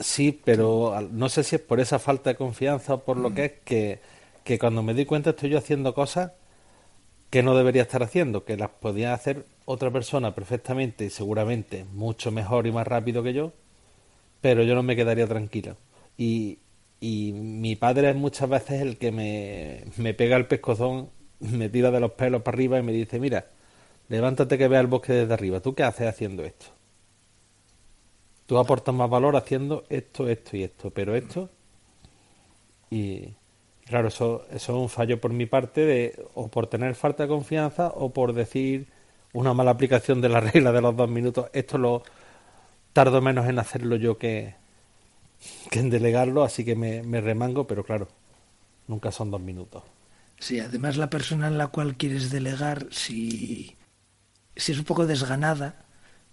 Sí, 0.00 0.40
pero 0.44 1.08
no 1.12 1.28
sé 1.28 1.44
si 1.44 1.56
es 1.56 1.62
por 1.62 1.78
esa 1.78 1.98
falta 1.98 2.30
de 2.30 2.36
confianza 2.36 2.94
o 2.94 3.04
por 3.04 3.18
lo 3.18 3.30
mm. 3.30 3.34
que 3.34 3.44
es 3.44 3.52
que, 3.64 4.00
que 4.44 4.58
cuando 4.58 4.82
me 4.82 4.94
di 4.94 5.04
cuenta 5.04 5.30
estoy 5.30 5.50
yo 5.50 5.58
haciendo 5.58 5.94
cosas 5.94 6.32
que 7.30 7.42
no 7.42 7.56
debería 7.56 7.82
estar 7.82 8.02
haciendo, 8.02 8.44
que 8.44 8.56
las 8.56 8.70
podía 8.70 9.14
hacer 9.14 9.46
otra 9.64 9.90
persona 9.90 10.34
perfectamente 10.34 11.04
y 11.04 11.10
seguramente 11.10 11.84
mucho 11.84 12.32
mejor 12.32 12.66
y 12.66 12.72
más 12.72 12.86
rápido 12.86 13.22
que 13.22 13.32
yo, 13.32 13.52
pero 14.40 14.64
yo 14.64 14.74
no 14.74 14.82
me 14.82 14.96
quedaría 14.96 15.26
tranquilo. 15.26 15.76
Y, 16.18 16.58
y 17.00 17.32
mi 17.32 17.76
padre 17.76 18.10
es 18.10 18.16
muchas 18.16 18.48
veces 18.48 18.82
el 18.82 18.98
que 18.98 19.12
me, 19.12 19.84
me 19.96 20.14
pega 20.14 20.36
el 20.36 20.46
pescozón, 20.46 21.10
me 21.40 21.68
tira 21.68 21.90
de 21.90 22.00
los 22.00 22.12
pelos 22.12 22.42
para 22.42 22.56
arriba 22.56 22.78
y 22.78 22.82
me 22.82 22.92
dice, 22.92 23.20
mira, 23.20 23.46
levántate 24.08 24.58
que 24.58 24.68
vea 24.68 24.80
el 24.80 24.88
bosque 24.88 25.12
desde 25.12 25.34
arriba, 25.34 25.60
¿tú 25.60 25.74
qué 25.74 25.84
haces 25.84 26.08
haciendo 26.08 26.44
esto? 26.44 26.66
Tú 28.46 28.58
aportas 28.58 28.94
más 28.94 29.08
valor 29.08 29.36
haciendo 29.36 29.84
esto, 29.88 30.28
esto 30.28 30.56
y 30.56 30.64
esto, 30.64 30.90
pero 30.90 31.14
esto. 31.14 31.48
Y 32.90 33.34
claro, 33.90 34.08
eso, 34.08 34.46
eso 34.50 34.72
es 34.72 34.78
un 34.78 34.88
fallo 34.88 35.20
por 35.20 35.32
mi 35.32 35.46
parte, 35.46 35.84
de, 35.84 36.26
o 36.34 36.48
por 36.48 36.66
tener 36.68 36.94
falta 36.94 37.24
de 37.24 37.28
confianza, 37.28 37.88
o 37.88 38.12
por 38.12 38.32
decir 38.32 38.88
una 39.32 39.52
mala 39.52 39.72
aplicación 39.72 40.20
de 40.20 40.28
la 40.30 40.40
regla 40.52 40.72
de 40.72 40.80
los 40.80 40.96
dos 40.96 41.10
minutos. 41.10 41.50
Esto 41.52 41.76
lo 41.76 42.02
tardo 42.92 43.20
menos 43.20 43.46
en 43.46 43.58
hacerlo 43.58 43.96
yo 43.96 44.18
que, 44.18 44.54
que 45.70 45.80
en 45.80 45.90
delegarlo, 45.90 46.42
así 46.42 46.64
que 46.64 46.74
me, 46.74 47.20
remango, 47.20 47.66
pero 47.66 47.84
claro, 47.84 48.08
nunca 48.88 49.12
son 49.12 49.30
dos 49.30 49.40
minutos. 49.40 49.82
Sí, 50.38 50.58
además 50.58 50.96
la 50.96 51.10
persona 51.10 51.48
en 51.48 51.58
la 51.58 51.68
cual 51.68 51.96
quieres 51.96 52.30
delegar, 52.30 52.86
si, 52.90 53.76
si 54.56 54.72
es 54.72 54.78
un 54.78 54.84
poco 54.84 55.06
desganada, 55.06 55.84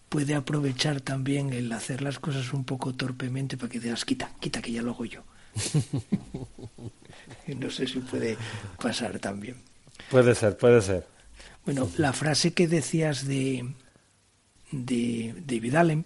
puede 0.09 0.35
aprovechar 0.35 1.01
también 1.01 1.51
el 1.51 1.71
hacer 1.73 2.01
las 2.01 2.19
cosas 2.19 2.53
un 2.53 2.63
poco 2.63 2.93
torpemente 2.93 3.57
para 3.57 3.69
que 3.69 3.79
digas, 3.79 4.05
quita, 4.05 4.31
quita, 4.39 4.61
que 4.61 4.71
ya 4.71 4.81
lo 4.81 4.91
hago 4.91 5.05
yo. 5.05 5.23
no 7.47 7.69
sé 7.69 7.87
si 7.87 7.99
puede 7.99 8.37
pasar 8.81 9.19
también. 9.19 9.57
Puede 10.09 10.35
ser, 10.35 10.57
puede 10.57 10.81
ser. 10.81 11.07
Bueno, 11.65 11.89
la 11.97 12.13
frase 12.13 12.53
que 12.53 12.67
decías 12.67 13.27
de, 13.27 13.73
de 14.71 15.35
David 15.45 15.75
Allen, 15.75 16.05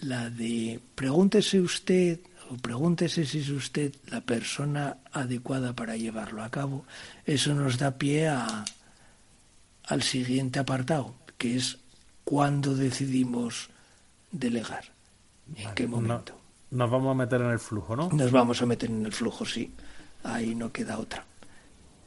la 0.00 0.30
de 0.30 0.80
pregúntese 0.94 1.60
usted 1.60 2.20
o 2.50 2.56
pregúntese 2.56 3.24
si 3.24 3.40
es 3.40 3.48
usted 3.48 3.94
la 4.08 4.20
persona 4.20 4.98
adecuada 5.12 5.74
para 5.74 5.96
llevarlo 5.96 6.42
a 6.42 6.50
cabo, 6.50 6.84
eso 7.24 7.54
nos 7.54 7.78
da 7.78 7.96
pie 7.96 8.28
a, 8.28 8.64
al 9.84 10.02
siguiente 10.02 10.58
apartado, 10.58 11.14
que 11.38 11.56
es 11.56 11.78
cuándo 12.24 12.74
decidimos 12.74 13.70
delegar. 14.30 14.84
¿En 15.56 15.74
qué 15.74 15.86
momento? 15.86 16.41
Nos 16.72 16.90
vamos 16.90 17.10
a 17.10 17.14
meter 17.14 17.40
en 17.42 17.50
el 17.50 17.58
flujo, 17.58 17.94
¿no? 17.94 18.08
Nos 18.10 18.32
vamos 18.32 18.62
a 18.62 18.66
meter 18.66 18.90
en 18.90 19.04
el 19.04 19.12
flujo, 19.12 19.44
sí. 19.44 19.72
Ahí 20.24 20.54
no 20.54 20.72
queda 20.72 20.98
otra. 20.98 21.24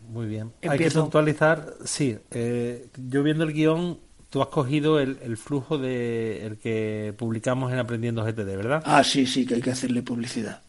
Muy 0.09 0.25
bien. 0.25 0.51
Hay 0.67 0.77
que 0.77 0.89
puntualizar, 0.89 1.75
sí. 1.83 2.17
Eh, 2.31 2.87
yo 3.07 3.21
viendo 3.21 3.43
el 3.43 3.53
guion, 3.53 3.99
tú 4.31 4.41
has 4.41 4.47
cogido 4.47 4.99
el, 4.99 5.37
flujo 5.37 5.77
de 5.77 6.45
el 6.45 6.57
que 6.57 7.13
publicamos 7.15 7.71
en 7.71 7.79
Aprendiendo 7.79 8.23
GTD, 8.23 8.57
¿verdad? 8.57 8.83
Ah, 8.85 9.03
sí, 9.03 9.27
sí, 9.27 9.45
que 9.45 9.55
hay 9.55 9.61
que 9.61 9.71
hacerle 9.71 10.01
publicidad. 10.01 10.63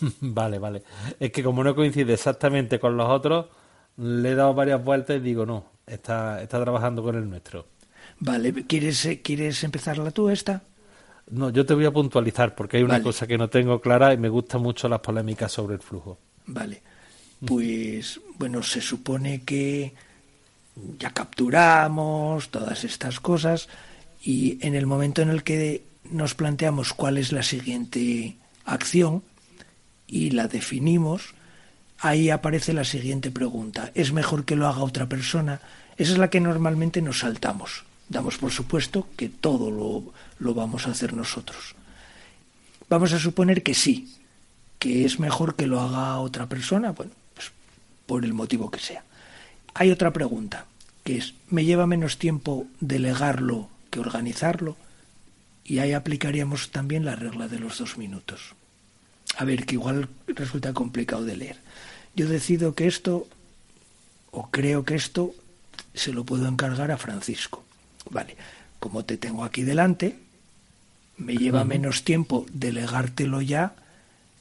vale, 0.20 0.58
vale. 0.58 0.82
Es 1.18 1.32
que 1.32 1.42
como 1.42 1.64
no 1.64 1.74
coincide 1.74 2.12
exactamente 2.12 2.78
con 2.78 2.98
los 2.98 3.08
otros, 3.08 3.46
le 3.96 4.32
he 4.32 4.34
dado 4.34 4.52
varias 4.52 4.84
vueltas 4.84 5.16
y 5.16 5.20
digo, 5.20 5.46
no, 5.46 5.64
está, 5.86 6.42
está 6.42 6.62
trabajando 6.62 7.02
con 7.02 7.16
el 7.16 7.28
nuestro. 7.28 7.66
Vale, 8.20 8.52
¿quieres, 8.52 9.06
eh, 9.06 9.22
¿quieres 9.22 9.64
empezarla 9.64 10.10
tú 10.10 10.28
esta? 10.28 10.62
No, 11.30 11.50
yo 11.50 11.66
te 11.66 11.74
voy 11.74 11.84
a 11.84 11.90
puntualizar 11.90 12.54
porque 12.54 12.78
hay 12.78 12.82
una 12.82 13.02
cosa 13.02 13.26
que 13.26 13.36
no 13.36 13.48
tengo 13.48 13.80
clara 13.80 14.14
y 14.14 14.16
me 14.16 14.28
gustan 14.28 14.62
mucho 14.62 14.88
las 14.88 15.00
polémicas 15.00 15.52
sobre 15.52 15.74
el 15.74 15.80
flujo. 15.82 16.18
Vale. 16.46 16.82
Pues 17.44 18.20
bueno, 18.38 18.62
se 18.62 18.80
supone 18.80 19.42
que 19.42 19.92
ya 20.98 21.10
capturamos 21.10 22.48
todas 22.48 22.84
estas 22.84 23.20
cosas 23.20 23.68
y 24.22 24.58
en 24.66 24.74
el 24.74 24.86
momento 24.86 25.22
en 25.22 25.28
el 25.28 25.42
que 25.42 25.84
nos 26.10 26.34
planteamos 26.34 26.94
cuál 26.94 27.18
es 27.18 27.32
la 27.32 27.42
siguiente 27.42 28.36
acción 28.64 29.22
y 30.06 30.30
la 30.30 30.48
definimos, 30.48 31.34
ahí 31.98 32.30
aparece 32.30 32.72
la 32.72 32.84
siguiente 32.84 33.30
pregunta. 33.30 33.92
¿Es 33.94 34.12
mejor 34.12 34.44
que 34.44 34.56
lo 34.56 34.66
haga 34.66 34.82
otra 34.82 35.08
persona? 35.08 35.60
Esa 35.98 36.12
es 36.12 36.18
la 36.18 36.30
que 36.30 36.40
normalmente 36.40 37.02
nos 37.02 37.20
saltamos 37.20 37.84
damos 38.08 38.38
por 38.38 38.50
supuesto 38.50 39.06
que 39.16 39.28
todo 39.28 39.70
lo, 39.70 40.12
vamos 40.54 40.86
a 40.86 40.90
hacer 40.90 41.14
nosotros. 41.14 41.74
Vamos 42.88 43.12
a 43.12 43.18
suponer 43.18 43.62
que 43.62 43.74
sí, 43.74 44.16
que 44.78 45.04
es 45.04 45.20
mejor 45.20 45.56
que 45.56 45.66
lo 45.66 45.80
haga 45.80 46.18
otra 46.20 46.46
persona, 46.46 46.92
bueno, 46.92 47.12
pues 47.34 47.52
por 48.06 48.24
el 48.24 48.34
motivo 48.34 48.70
que 48.70 48.80
sea. 48.80 49.04
Hay 49.74 49.90
otra 49.90 50.12
pregunta, 50.12 50.66
que 51.04 51.18
es, 51.18 51.34
¿me 51.50 51.64
lleva 51.64 51.86
menos 51.86 52.18
tiempo 52.18 52.66
delegarlo 52.80 53.68
que 53.90 54.00
organizarlo? 54.00 54.76
Y 55.64 55.80
ahí 55.80 55.92
aplicaríamos 55.92 56.70
también 56.70 57.04
la 57.04 57.16
regla 57.16 57.48
de 57.48 57.58
los 57.58 57.78
dos 57.78 57.98
minutos. 57.98 58.54
A 59.36 59.44
ver, 59.44 59.66
que 59.66 59.74
igual 59.74 60.08
resulta 60.26 60.72
complicado 60.72 61.24
de 61.24 61.36
leer. 61.36 61.56
Yo 62.14 62.26
decido 62.26 62.74
que 62.74 62.86
esto, 62.86 63.28
o 64.30 64.50
creo 64.50 64.84
que 64.84 64.94
esto, 64.94 65.34
se 65.94 66.12
lo 66.12 66.24
puedo 66.24 66.48
encargar 66.48 66.90
a 66.90 66.96
Francisco. 66.96 67.62
Vale, 68.10 68.36
como 68.78 69.04
te 69.04 69.16
tengo 69.16 69.44
aquí 69.44 69.62
delante, 69.62 70.18
Me 71.18 71.36
lleva 71.36 71.64
menos 71.64 72.04
tiempo 72.04 72.46
delegártelo 72.52 73.42
ya 73.42 73.74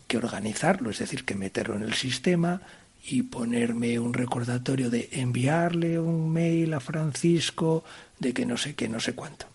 que 0.07 0.17
organizarlo, 0.17 0.89
es 0.89 0.99
decir, 0.99 1.25
que 1.25 1.35
meterlo 1.35 1.75
en 1.75 1.83
el 1.83 1.93
sistema 1.93 2.61
y 3.09 3.23
ponerme 3.23 3.99
un 3.99 4.13
recordatorio 4.13 4.89
de 4.89 5.09
enviarle 5.11 5.99
un 5.99 6.31
mail 6.31 6.73
a 6.73 6.79
Francisco 6.79 7.83
de 8.19 8.33
que 8.33 8.45
no 8.45 8.57
sé 8.57 8.75
qué, 8.75 8.87
no 8.87 8.99
sé 8.99 9.13
cuánto. 9.13 9.45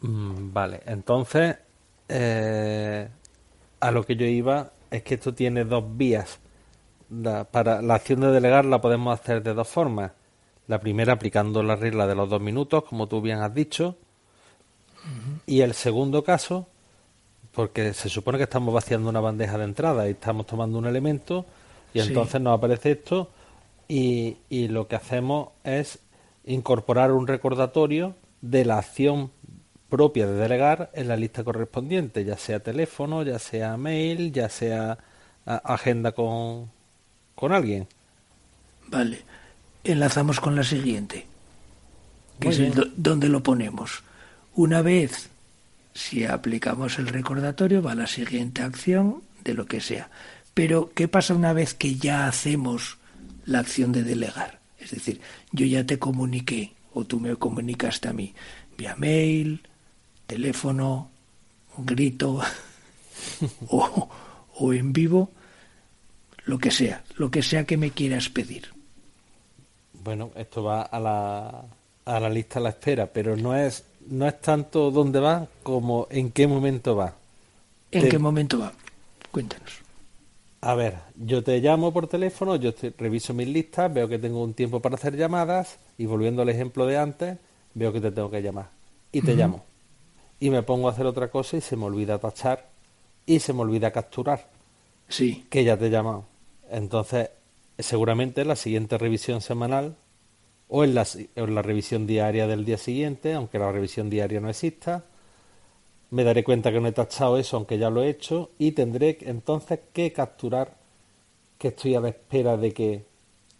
Mm, 0.00 0.52
vale, 0.52 0.82
entonces 0.86 1.56
eh, 2.08 3.08
a 3.80 3.90
lo 3.90 4.04
que 4.04 4.16
yo 4.16 4.26
iba 4.26 4.72
es 4.90 5.02
que 5.02 5.14
esto 5.14 5.34
tiene 5.34 5.64
dos 5.64 5.84
vías. 5.96 6.38
para 7.50 7.82
la 7.82 7.94
acción 7.94 8.20
de 8.20 8.30
delegar 8.30 8.64
la 8.64 8.80
podemos 8.80 9.18
hacer 9.18 9.42
de 9.42 9.54
dos 9.54 9.68
formas. 9.68 10.12
La 10.68 10.78
primera 10.80 11.14
aplicando 11.14 11.62
la 11.62 11.76
regla 11.76 12.06
de 12.06 12.14
los 12.14 12.28
dos 12.28 12.40
minutos, 12.40 12.84
como 12.84 13.08
tú 13.08 13.20
bien 13.20 13.40
has 13.40 13.54
dicho. 13.54 13.96
Y 15.46 15.62
el 15.62 15.74
segundo 15.74 16.22
caso, 16.24 16.68
porque 17.52 17.94
se 17.94 18.08
supone 18.08 18.38
que 18.38 18.44
estamos 18.44 18.72
vaciando 18.72 19.08
una 19.08 19.20
bandeja 19.20 19.58
de 19.58 19.64
entrada 19.64 20.06
y 20.08 20.12
estamos 20.12 20.46
tomando 20.46 20.78
un 20.78 20.86
elemento 20.86 21.46
y 21.92 22.00
entonces 22.00 22.40
nos 22.40 22.56
aparece 22.56 22.92
esto 22.92 23.30
y, 23.88 24.36
y 24.48 24.68
lo 24.68 24.86
que 24.86 24.96
hacemos 24.96 25.48
es 25.64 25.98
incorporar 26.44 27.12
un 27.12 27.26
recordatorio 27.26 28.14
de 28.40 28.64
la 28.64 28.78
acción 28.78 29.30
propia 29.88 30.26
de 30.26 30.34
delegar 30.34 30.90
en 30.94 31.08
la 31.08 31.16
lista 31.16 31.44
correspondiente, 31.44 32.24
ya 32.24 32.36
sea 32.36 32.60
teléfono, 32.60 33.22
ya 33.22 33.38
sea 33.38 33.76
mail, 33.76 34.32
ya 34.32 34.48
sea 34.48 34.98
agenda 35.44 36.12
con, 36.12 36.70
con 37.34 37.52
alguien. 37.52 37.88
Vale, 38.88 39.22
enlazamos 39.84 40.40
con 40.40 40.56
la 40.56 40.64
siguiente, 40.64 41.26
que 42.38 42.48
es 42.48 42.60
donde 42.96 43.28
lo 43.28 43.42
ponemos. 43.42 44.02
Una 44.54 44.82
vez, 44.82 45.28
si 45.94 46.24
aplicamos 46.24 46.98
el 46.98 47.08
recordatorio, 47.08 47.82
va 47.82 47.92
a 47.92 47.96
la 47.96 48.06
siguiente 48.06 48.62
acción 48.62 49.22
de 49.44 49.54
lo 49.54 49.66
que 49.66 49.80
sea. 49.80 50.10
Pero, 50.54 50.90
¿qué 50.94 51.08
pasa 51.08 51.34
una 51.34 51.52
vez 51.52 51.74
que 51.74 51.96
ya 51.96 52.26
hacemos 52.26 52.98
la 53.44 53.60
acción 53.60 53.92
de 53.92 54.02
delegar? 54.02 54.60
Es 54.78 54.90
decir, 54.90 55.20
yo 55.52 55.66
ya 55.66 55.84
te 55.84 55.98
comuniqué 55.98 56.72
o 56.92 57.04
tú 57.04 57.20
me 57.20 57.36
comunicaste 57.36 58.08
a 58.08 58.12
mí 58.12 58.34
vía 58.76 58.96
mail, 58.96 59.60
teléfono, 60.26 61.10
grito 61.76 62.40
o, 63.68 64.08
o 64.56 64.72
en 64.72 64.92
vivo, 64.92 65.30
lo 66.44 66.58
que 66.58 66.70
sea, 66.70 67.04
lo 67.16 67.30
que 67.30 67.42
sea 67.42 67.66
que 67.66 67.76
me 67.76 67.90
quieras 67.90 68.30
pedir. 68.30 68.68
Bueno, 69.92 70.30
esto 70.34 70.62
va 70.62 70.82
a 70.82 70.98
la, 70.98 71.64
a 72.06 72.20
la 72.20 72.30
lista 72.30 72.58
a 72.58 72.62
la 72.62 72.70
espera, 72.70 73.06
pero 73.12 73.36
no 73.36 73.54
es, 73.54 73.84
no 74.08 74.26
es 74.26 74.40
tanto 74.40 74.90
dónde 74.90 75.20
va 75.20 75.46
como 75.62 76.06
en 76.10 76.30
qué 76.30 76.46
momento 76.46 76.96
va. 76.96 77.14
¿En 77.90 78.08
qué 78.08 78.18
momento 78.18 78.58
va? 78.58 78.72
Cuéntanos. 79.30 79.80
A 80.62 80.74
ver, 80.74 80.98
yo 81.16 81.42
te 81.42 81.58
llamo 81.60 81.92
por 81.92 82.06
teléfono, 82.06 82.56
yo 82.56 82.72
reviso 82.98 83.32
mis 83.32 83.48
listas, 83.48 83.92
veo 83.92 84.08
que 84.08 84.18
tengo 84.18 84.42
un 84.42 84.54
tiempo 84.54 84.80
para 84.80 84.96
hacer 84.96 85.16
llamadas 85.16 85.78
y 85.96 86.06
volviendo 86.06 86.42
al 86.42 86.50
ejemplo 86.50 86.86
de 86.86 86.98
antes, 86.98 87.38
veo 87.74 87.92
que 87.92 88.00
te 88.00 88.10
tengo 88.10 88.30
que 88.30 88.42
llamar 88.42 88.68
y 89.10 89.22
te 89.22 89.34
llamo 89.34 89.64
y 90.40 90.48
me 90.48 90.62
pongo 90.62 90.88
a 90.88 90.92
hacer 90.92 91.06
otra 91.06 91.28
cosa 91.28 91.58
y 91.58 91.60
se 91.60 91.76
me 91.76 91.84
olvida 91.84 92.18
tachar 92.18 92.66
y 93.26 93.38
se 93.38 93.52
me 93.52 93.60
olvida 93.60 93.92
capturar. 93.92 94.48
Sí. 95.08 95.46
Que 95.50 95.62
ya 95.62 95.76
te 95.76 95.86
he 95.86 95.90
llamado. 95.90 96.24
Entonces, 96.70 97.28
seguramente 97.78 98.40
en 98.40 98.48
la 98.48 98.56
siguiente 98.56 98.96
revisión 98.96 99.42
semanal 99.42 99.96
o 100.70 100.84
en 100.84 100.94
la, 100.94 101.06
en 101.34 101.54
la 101.54 101.62
revisión 101.62 102.06
diaria 102.06 102.46
del 102.46 102.64
día 102.64 102.78
siguiente, 102.78 103.34
aunque 103.34 103.58
la 103.58 103.70
revisión 103.72 104.08
diaria 104.08 104.40
no 104.40 104.48
exista, 104.48 105.04
me 106.10 106.24
daré 106.24 106.42
cuenta 106.44 106.72
que 106.72 106.80
no 106.80 106.88
he 106.88 106.92
tachado 106.92 107.38
eso, 107.38 107.56
aunque 107.56 107.76
ya 107.76 107.90
lo 107.90 108.02
he 108.02 108.08
hecho, 108.08 108.50
y 108.58 108.72
tendré 108.72 109.18
entonces 109.22 109.80
que 109.92 110.12
capturar 110.12 110.76
que 111.58 111.68
estoy 111.68 111.94
a 111.94 112.00
la 112.00 112.08
espera 112.08 112.56
de 112.56 112.72
que 112.72 113.04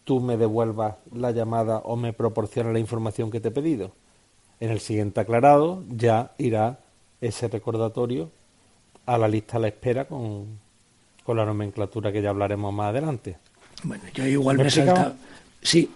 tú 0.04 0.20
me 0.20 0.36
devuelvas 0.36 0.96
la 1.12 1.32
llamada 1.32 1.78
o 1.78 1.96
me 1.96 2.12
proporciones 2.12 2.72
la 2.72 2.78
información 2.78 3.30
que 3.30 3.40
te 3.40 3.48
he 3.48 3.52
pedido. 3.52 3.92
En 4.58 4.70
el 4.70 4.80
siguiente 4.80 5.20
aclarado 5.20 5.82
ya 5.88 6.32
irá 6.38 6.80
ese 7.20 7.48
recordatorio 7.48 8.30
a 9.06 9.18
la 9.18 9.28
lista 9.28 9.56
a 9.56 9.60
la 9.60 9.68
espera 9.68 10.06
con, 10.06 10.58
la 11.26 11.44
nomenclatura 11.44 12.10
que 12.10 12.22
ya 12.22 12.30
hablaremos 12.30 12.72
más 12.74 12.88
adelante. 12.88 13.36
Bueno, 13.84 14.02
yo 14.12 14.26
igual 14.26 14.58
me, 14.58 14.68
saltaba. 14.68 15.14
Sí, 15.62 15.88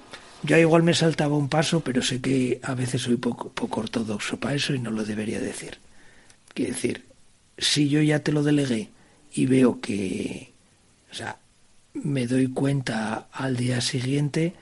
yo 0.45 0.59
igual 0.59 0.83
me 0.83 0.95
saltaba 0.95 1.37
un 1.37 1.49
paso, 1.49 1.81
pero 1.81 2.03
sé 2.03 2.21
que 2.21 2.61
a 2.63 2.75
veces 2.75 3.03
soy 3.03 3.17
poco, 3.17 3.51
poco 3.51 3.81
ortodoxo 3.81 4.39
para 4.39 4.55
eso 4.55 4.75
y 4.75 4.79
no 4.79 4.91
lo 4.91 5.05
debería 5.05 5.41
decir. 5.41 5.79
Quiere 6.53 6.73
decir, 6.73 7.05
si 7.57 7.89
yo 7.89 8.03
ya 8.03 8.21
te 8.21 8.33
lo 8.33 8.43
delegué 8.43 8.91
y 9.33 9.47
veo 9.47 9.81
que, 9.81 10.53
o 11.11 11.15
sea, 11.15 11.39
me 11.95 12.27
doy 12.27 12.49
cuenta 12.49 13.29
al 13.33 13.57
día 13.57 13.81
siguiente, 13.81 14.55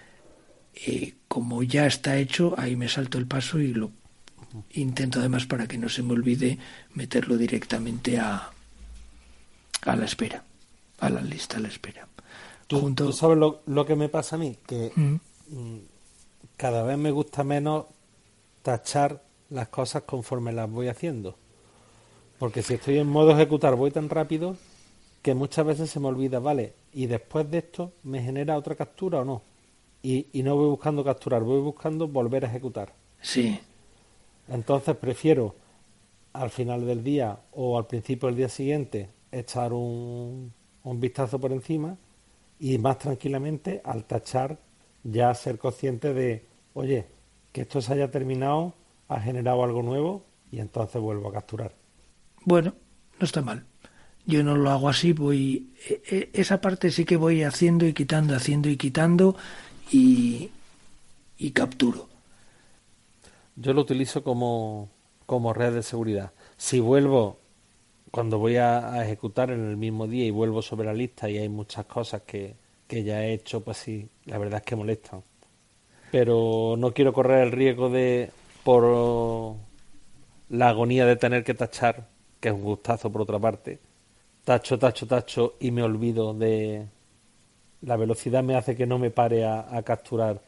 eh, 0.86 1.14
como 1.26 1.62
ya 1.62 1.86
está 1.86 2.16
hecho, 2.16 2.54
ahí 2.58 2.76
me 2.76 2.88
salto 2.88 3.18
el 3.18 3.26
paso 3.26 3.58
y 3.58 3.74
lo 3.74 3.90
intento 4.74 5.18
además 5.18 5.46
para 5.46 5.66
que 5.66 5.78
no 5.78 5.88
se 5.88 6.02
me 6.02 6.12
olvide 6.12 6.58
meterlo 6.94 7.36
directamente 7.36 8.18
a, 8.18 8.50
a 9.82 9.96
la 9.96 10.04
espera, 10.04 10.44
a 11.00 11.10
la 11.10 11.22
lista 11.22 11.56
a 11.56 11.60
la 11.60 11.68
espera. 11.68 12.06
¿Tú, 12.66 13.12
sabes 13.12 13.36
lo, 13.38 13.86
que 13.86 13.96
me 13.96 14.08
pasa 14.08 14.36
a 14.36 14.38
mí? 14.38 14.56
Que 14.66 14.92
mm. 14.94 15.16
Mm, 15.52 15.78
cada 16.56 16.82
vez 16.82 16.98
me 16.98 17.10
gusta 17.10 17.44
menos 17.44 17.86
tachar 18.62 19.22
las 19.50 19.68
cosas 19.68 20.02
conforme 20.02 20.52
las 20.52 20.70
voy 20.70 20.88
haciendo. 20.88 21.36
Porque 22.38 22.62
si 22.62 22.74
estoy 22.74 22.98
en 22.98 23.06
modo 23.06 23.30
ejecutar 23.32 23.76
voy 23.76 23.90
tan 23.92 24.08
rápido 24.08 24.56
que 25.22 25.34
muchas 25.34 25.64
veces 25.64 25.90
se 25.90 26.00
me 26.00 26.08
olvida, 26.08 26.40
vale, 26.40 26.74
y 26.92 27.06
después 27.06 27.48
de 27.50 27.58
esto 27.58 27.92
me 28.02 28.20
genera 28.22 28.56
otra 28.58 28.74
captura 28.74 29.20
o 29.20 29.24
no 29.24 29.42
y, 30.02 30.42
no 30.42 30.56
voy 30.56 30.68
buscando 30.68 31.04
capturar, 31.04 31.42
voy 31.42 31.60
buscando 31.60 32.08
volver 32.08 32.44
a 32.44 32.48
ejecutar. 32.48 32.92
Sí. 33.20 33.58
Entonces 34.48 34.96
prefiero 34.96 35.54
al 36.32 36.50
final 36.50 36.84
del 36.84 37.04
día 37.04 37.38
o 37.52 37.78
al 37.78 37.86
principio 37.86 38.26
del 38.26 38.36
día 38.36 38.48
siguiente 38.48 39.10
echar 39.30 39.72
un, 39.72 40.52
un 40.82 41.00
vistazo 41.00 41.38
por 41.38 41.52
encima 41.52 41.96
y 42.58 42.78
más 42.78 42.98
tranquilamente 42.98 43.80
al 43.84 44.04
tachar 44.04 44.58
ya 45.04 45.34
ser 45.34 45.58
consciente 45.58 46.14
de, 46.14 46.46
oye, 46.74 47.06
que 47.52 47.62
esto 47.62 47.80
se 47.80 47.92
haya 47.92 48.10
terminado, 48.10 48.74
ha 49.08 49.20
generado 49.20 49.62
algo 49.64 49.82
nuevo 49.82 50.24
y 50.50 50.60
entonces 50.60 51.00
vuelvo 51.00 51.28
a 51.28 51.32
capturar. 51.32 51.74
Bueno, 52.44 52.74
no 53.18 53.24
está 53.24 53.42
mal. 53.42 53.64
Yo 54.24 54.44
no 54.44 54.56
lo 54.56 54.70
hago 54.70 54.88
así, 54.88 55.12
voy 55.12 55.72
e, 55.88 56.02
e, 56.08 56.30
esa 56.32 56.60
parte 56.60 56.90
sí 56.90 57.04
que 57.04 57.16
voy 57.16 57.42
haciendo 57.42 57.86
y 57.86 57.92
quitando, 57.92 58.36
haciendo 58.36 58.68
y 58.68 58.76
quitando 58.76 59.36
y, 59.90 60.50
capturo. 61.52 62.08
Yo 63.56 63.74
lo 63.74 63.82
utilizo 63.82 64.22
como, 64.22 64.88
como 65.26 65.52
red 65.52 65.74
de 65.74 65.82
seguridad. 65.82 66.32
Si 66.56 66.80
vuelvo, 66.80 67.40
cuando 68.10 68.38
voy 68.38 68.56
a, 68.56 69.02
ejecutar 69.04 69.50
en 69.50 69.68
el 69.68 69.76
mismo 69.76 70.06
día 70.06 70.24
y 70.24 70.30
vuelvo 70.30 70.62
sobre 70.62 70.86
la 70.86 70.94
lista 70.94 71.28
y 71.28 71.38
hay 71.38 71.48
muchas 71.48 71.84
cosas 71.86 72.22
que, 72.22 72.54
que 72.86 73.04
ya 73.04 73.24
he 73.24 73.32
hecho, 73.32 73.62
pues 73.62 73.78
sí, 73.78 74.08
la 74.26 74.38
verdad 74.38 74.60
es 74.60 74.66
que 74.66 74.76
molestan. 74.76 75.22
Pero 76.10 76.76
no 76.78 76.92
quiero 76.92 77.12
correr 77.12 77.44
el 77.44 77.52
riesgo 77.52 77.88
de, 77.88 78.30
por 78.64 79.56
la 80.50 80.68
agonía 80.68 81.06
de 81.06 81.16
tener 81.16 81.44
que 81.44 81.54
tachar, 81.54 82.08
que 82.40 82.48
es 82.48 82.54
un 82.54 82.62
gustazo 82.62 83.10
por 83.10 83.22
otra 83.22 83.38
parte, 83.38 83.78
tacho, 84.44 84.78
tacho, 84.78 85.06
tacho 85.06 85.54
y 85.60 85.70
me 85.70 85.82
olvido 85.82 86.34
de, 86.34 86.86
la 87.82 87.96
velocidad 87.96 88.42
me 88.42 88.56
hace 88.56 88.76
que 88.76 88.86
no 88.86 88.98
me 88.98 89.10
pare 89.10 89.44
a, 89.44 89.82
capturar 89.84 90.40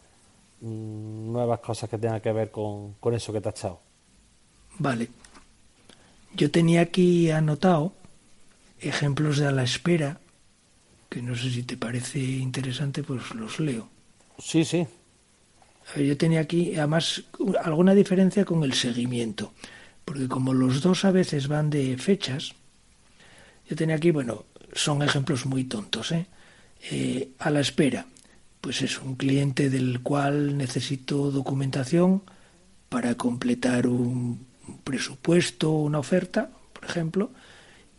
mm, 0.60 1.32
nuevas 1.32 1.60
cosas 1.60 1.90
que 1.90 1.98
tengan 1.98 2.20
que 2.20 2.32
ver 2.32 2.50
con, 2.50 2.94
eso 3.12 3.32
que 3.32 3.38
he 3.38 3.42
tachado. 3.42 3.80
Vale. 4.78 5.08
Yo 6.34 6.50
tenía 6.50 6.80
aquí 6.80 7.30
anotado 7.30 7.92
ejemplos 8.80 9.38
de 9.38 9.46
a 9.46 9.52
la 9.52 9.62
espera, 9.62 10.18
que 11.14 11.22
no 11.22 11.36
sé 11.36 11.48
si 11.48 11.62
te 11.62 11.76
parece 11.76 12.18
interesante, 12.18 13.04
pues 13.04 13.32
los 13.36 13.60
leo. 13.60 13.88
Sí, 14.36 14.64
sí. 14.64 14.84
Yo 15.96 16.16
tenía 16.16 16.40
aquí, 16.40 16.74
además, 16.74 17.22
alguna 17.62 17.94
diferencia 17.94 18.44
con 18.44 18.64
el 18.64 18.72
seguimiento, 18.74 19.52
porque 20.04 20.26
como 20.26 20.52
los 20.52 20.80
dos 20.80 21.04
a 21.04 21.12
veces 21.12 21.46
van 21.46 21.70
de 21.70 21.96
fechas, 21.98 22.54
yo 23.70 23.76
tenía 23.76 23.94
aquí, 23.94 24.10
bueno, 24.10 24.44
son 24.72 25.02
ejemplos 25.02 25.46
muy 25.46 25.62
tontos, 25.62 26.10
¿eh? 26.10 26.26
Eh, 26.90 27.30
a 27.38 27.50
la 27.50 27.60
espera. 27.60 28.06
Pues 28.60 28.82
es 28.82 29.00
un 29.00 29.14
cliente 29.14 29.70
del 29.70 30.00
cual 30.00 30.58
necesito 30.58 31.30
documentación 31.30 32.22
para 32.88 33.14
completar 33.14 33.86
un 33.86 34.44
presupuesto, 34.82 35.70
una 35.70 36.00
oferta, 36.00 36.50
por 36.72 36.84
ejemplo, 36.86 37.30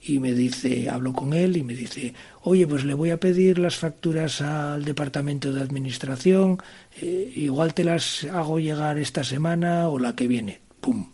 y 0.07 0.19
me 0.19 0.33
dice, 0.33 0.87
hablo 0.89 1.13
con 1.13 1.33
él 1.33 1.57
y 1.57 1.63
me 1.63 1.73
dice, 1.73 2.13
oye, 2.43 2.67
pues 2.67 2.85
le 2.85 2.93
voy 2.93 3.09
a 3.09 3.19
pedir 3.19 3.57
las 3.57 3.77
facturas 3.77 4.39
al 4.39 4.85
departamento 4.85 5.51
de 5.51 5.61
administración, 5.61 6.59
eh, 7.01 7.33
igual 7.35 7.73
te 7.73 7.83
las 7.83 8.23
hago 8.25 8.59
llegar 8.59 8.99
esta 8.99 9.23
semana 9.23 9.89
o 9.89 9.97
la 9.97 10.15
que 10.15 10.27
viene, 10.27 10.61
¡pum!, 10.79 11.09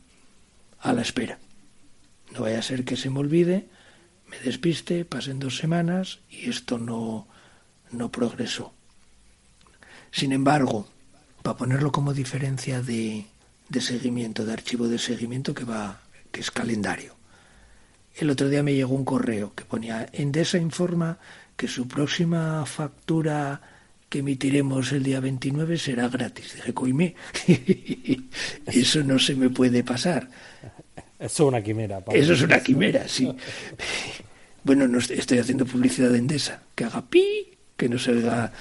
a 0.80 0.92
la 0.92 1.04
espera. 1.04 1.40
No 2.34 2.42
vaya 2.42 2.60
a 2.60 2.64
ser 2.64 2.84
que 2.84 2.98
se 2.98 3.10
me 3.10 3.20
olvide, 3.20 3.70
me 4.30 4.38
despiste, 4.40 5.06
pasen 5.06 5.40
dos 5.40 5.56
semanas 5.58 6.20
y 6.30 6.50
esto 6.50 6.78
no, 6.78 7.28
no 7.92 8.12
progresó. 8.12 8.74
Sin 10.12 10.34
embargo, 10.34 10.90
para 11.44 11.56
ponerlo 11.56 11.94
como 11.94 12.14
diferencia 12.14 12.82
de, 12.82 13.26
de 13.70 13.82
seguimiento, 13.82 14.46
de 14.46 14.52
archivo 14.52 14.90
de 14.90 15.00
seguimiento 15.00 15.54
que 15.54 15.64
va, 15.64 16.02
que 16.32 16.42
es 16.42 16.52
calendario. 16.52 17.21
El 18.16 18.30
otro 18.30 18.50
día 18.50 18.64
me 18.64 18.74
llegó 18.74 18.94
un 18.94 19.06
correo 19.06 19.54
que 19.56 19.66
ponía 19.66 20.08
Endesa 20.12 20.58
informa 20.58 21.18
que 21.56 21.68
su 21.68 21.88
próxima 21.88 22.66
factura 22.66 23.62
que 24.10 24.20
emitiremos 24.20 24.92
el 24.92 25.04
día 25.04 25.22
29 25.22 25.78
será 25.78 26.10
gratis. 26.10 26.56
Dije, 26.56 26.74
coime, 26.74 27.16
eso 28.66 29.04
no 29.04 29.18
se 29.18 29.36
me 29.36 29.50
puede 29.50 29.84
pasar. 29.84 30.30
Eso 31.18 31.44
es 31.44 31.50
una 31.50 31.62
quimera. 31.62 32.04
Eso 32.12 32.34
es 32.34 32.42
una 32.42 32.60
quimera, 32.62 33.08
sí. 33.08 33.32
bueno, 34.64 34.88
no 34.88 35.00
estoy 35.00 35.38
haciendo 35.38 35.66
publicidad 35.66 36.10
de 36.10 36.18
Endesa, 36.18 36.62
que 36.76 36.84
haga 36.84 37.10
pi, 37.10 37.52
que 37.78 37.88
no 37.88 37.98
se 37.98 38.12
oiga 38.12 38.52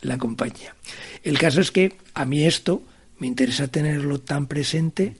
la 0.00 0.18
compañía. 0.18 0.74
El 1.22 1.38
caso 1.38 1.60
es 1.60 1.70
que 1.70 1.96
a 2.14 2.24
mí 2.24 2.44
esto 2.44 2.82
me 3.18 3.26
interesa 3.26 3.68
tenerlo 3.68 4.20
tan 4.20 4.46
presente 4.46 5.16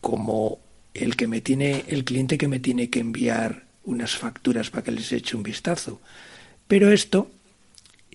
como 0.00 0.63
el 0.94 1.16
que 1.16 1.26
me 1.26 1.40
tiene 1.40 1.84
el 1.88 2.04
cliente 2.04 2.38
que 2.38 2.48
me 2.48 2.60
tiene 2.60 2.88
que 2.88 3.00
enviar 3.00 3.66
unas 3.84 4.16
facturas 4.16 4.70
para 4.70 4.84
que 4.84 4.92
les 4.92 5.12
eche 5.12 5.36
un 5.36 5.42
vistazo. 5.42 6.00
Pero 6.66 6.90
esto 6.90 7.30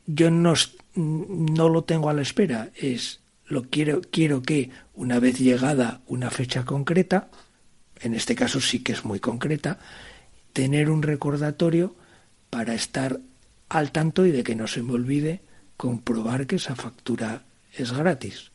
yo 0.07 0.31
no, 0.31 0.53
no 0.95 1.69
lo 1.69 1.83
tengo 1.83 2.09
a 2.09 2.13
la 2.13 2.23
espera, 2.23 2.71
es 2.75 3.19
lo 3.45 3.63
quiero 3.63 4.01
quiero 4.01 4.41
que 4.41 4.69
una 4.93 5.19
vez 5.19 5.39
llegada 5.39 6.01
una 6.07 6.31
fecha 6.31 6.65
concreta, 6.65 7.29
en 7.99 8.15
este 8.15 8.35
caso 8.35 8.61
sí 8.61 8.79
que 8.79 8.93
es 8.93 9.05
muy 9.05 9.19
concreta, 9.19 9.79
tener 10.53 10.89
un 10.89 11.03
recordatorio 11.03 11.95
para 12.49 12.73
estar 12.73 13.19
al 13.67 13.91
tanto 13.91 14.25
y 14.25 14.31
de 14.31 14.43
que 14.43 14.55
no 14.55 14.67
se 14.67 14.81
me 14.81 14.93
olvide 14.93 15.41
comprobar 15.77 16.47
que 16.47 16.55
esa 16.55 16.75
factura 16.75 17.43
es 17.73 17.91
gratis. 17.91 18.51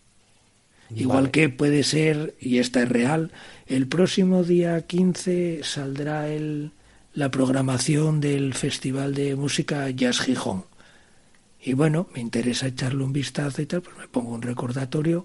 Igual 0.94 1.30
que 1.30 1.48
puede 1.48 1.82
ser, 1.82 2.34
y 2.40 2.58
esta 2.58 2.82
es 2.82 2.88
real, 2.88 3.32
el 3.66 3.88
próximo 3.88 4.44
día 4.44 4.80
15 4.82 5.60
saldrá 5.62 6.28
el, 6.28 6.72
la 7.14 7.30
programación 7.30 8.20
del 8.20 8.54
Festival 8.54 9.14
de 9.14 9.36
Música 9.36 9.88
Jazz 9.90 10.20
Gijón. 10.20 10.64
Y 11.62 11.72
bueno, 11.72 12.08
me 12.14 12.20
interesa 12.20 12.66
echarle 12.66 13.02
un 13.04 13.12
vistazo 13.12 13.62
y 13.62 13.66
tal, 13.66 13.82
pues 13.82 13.96
me 13.96 14.08
pongo 14.08 14.34
un 14.34 14.42
recordatorio 14.42 15.24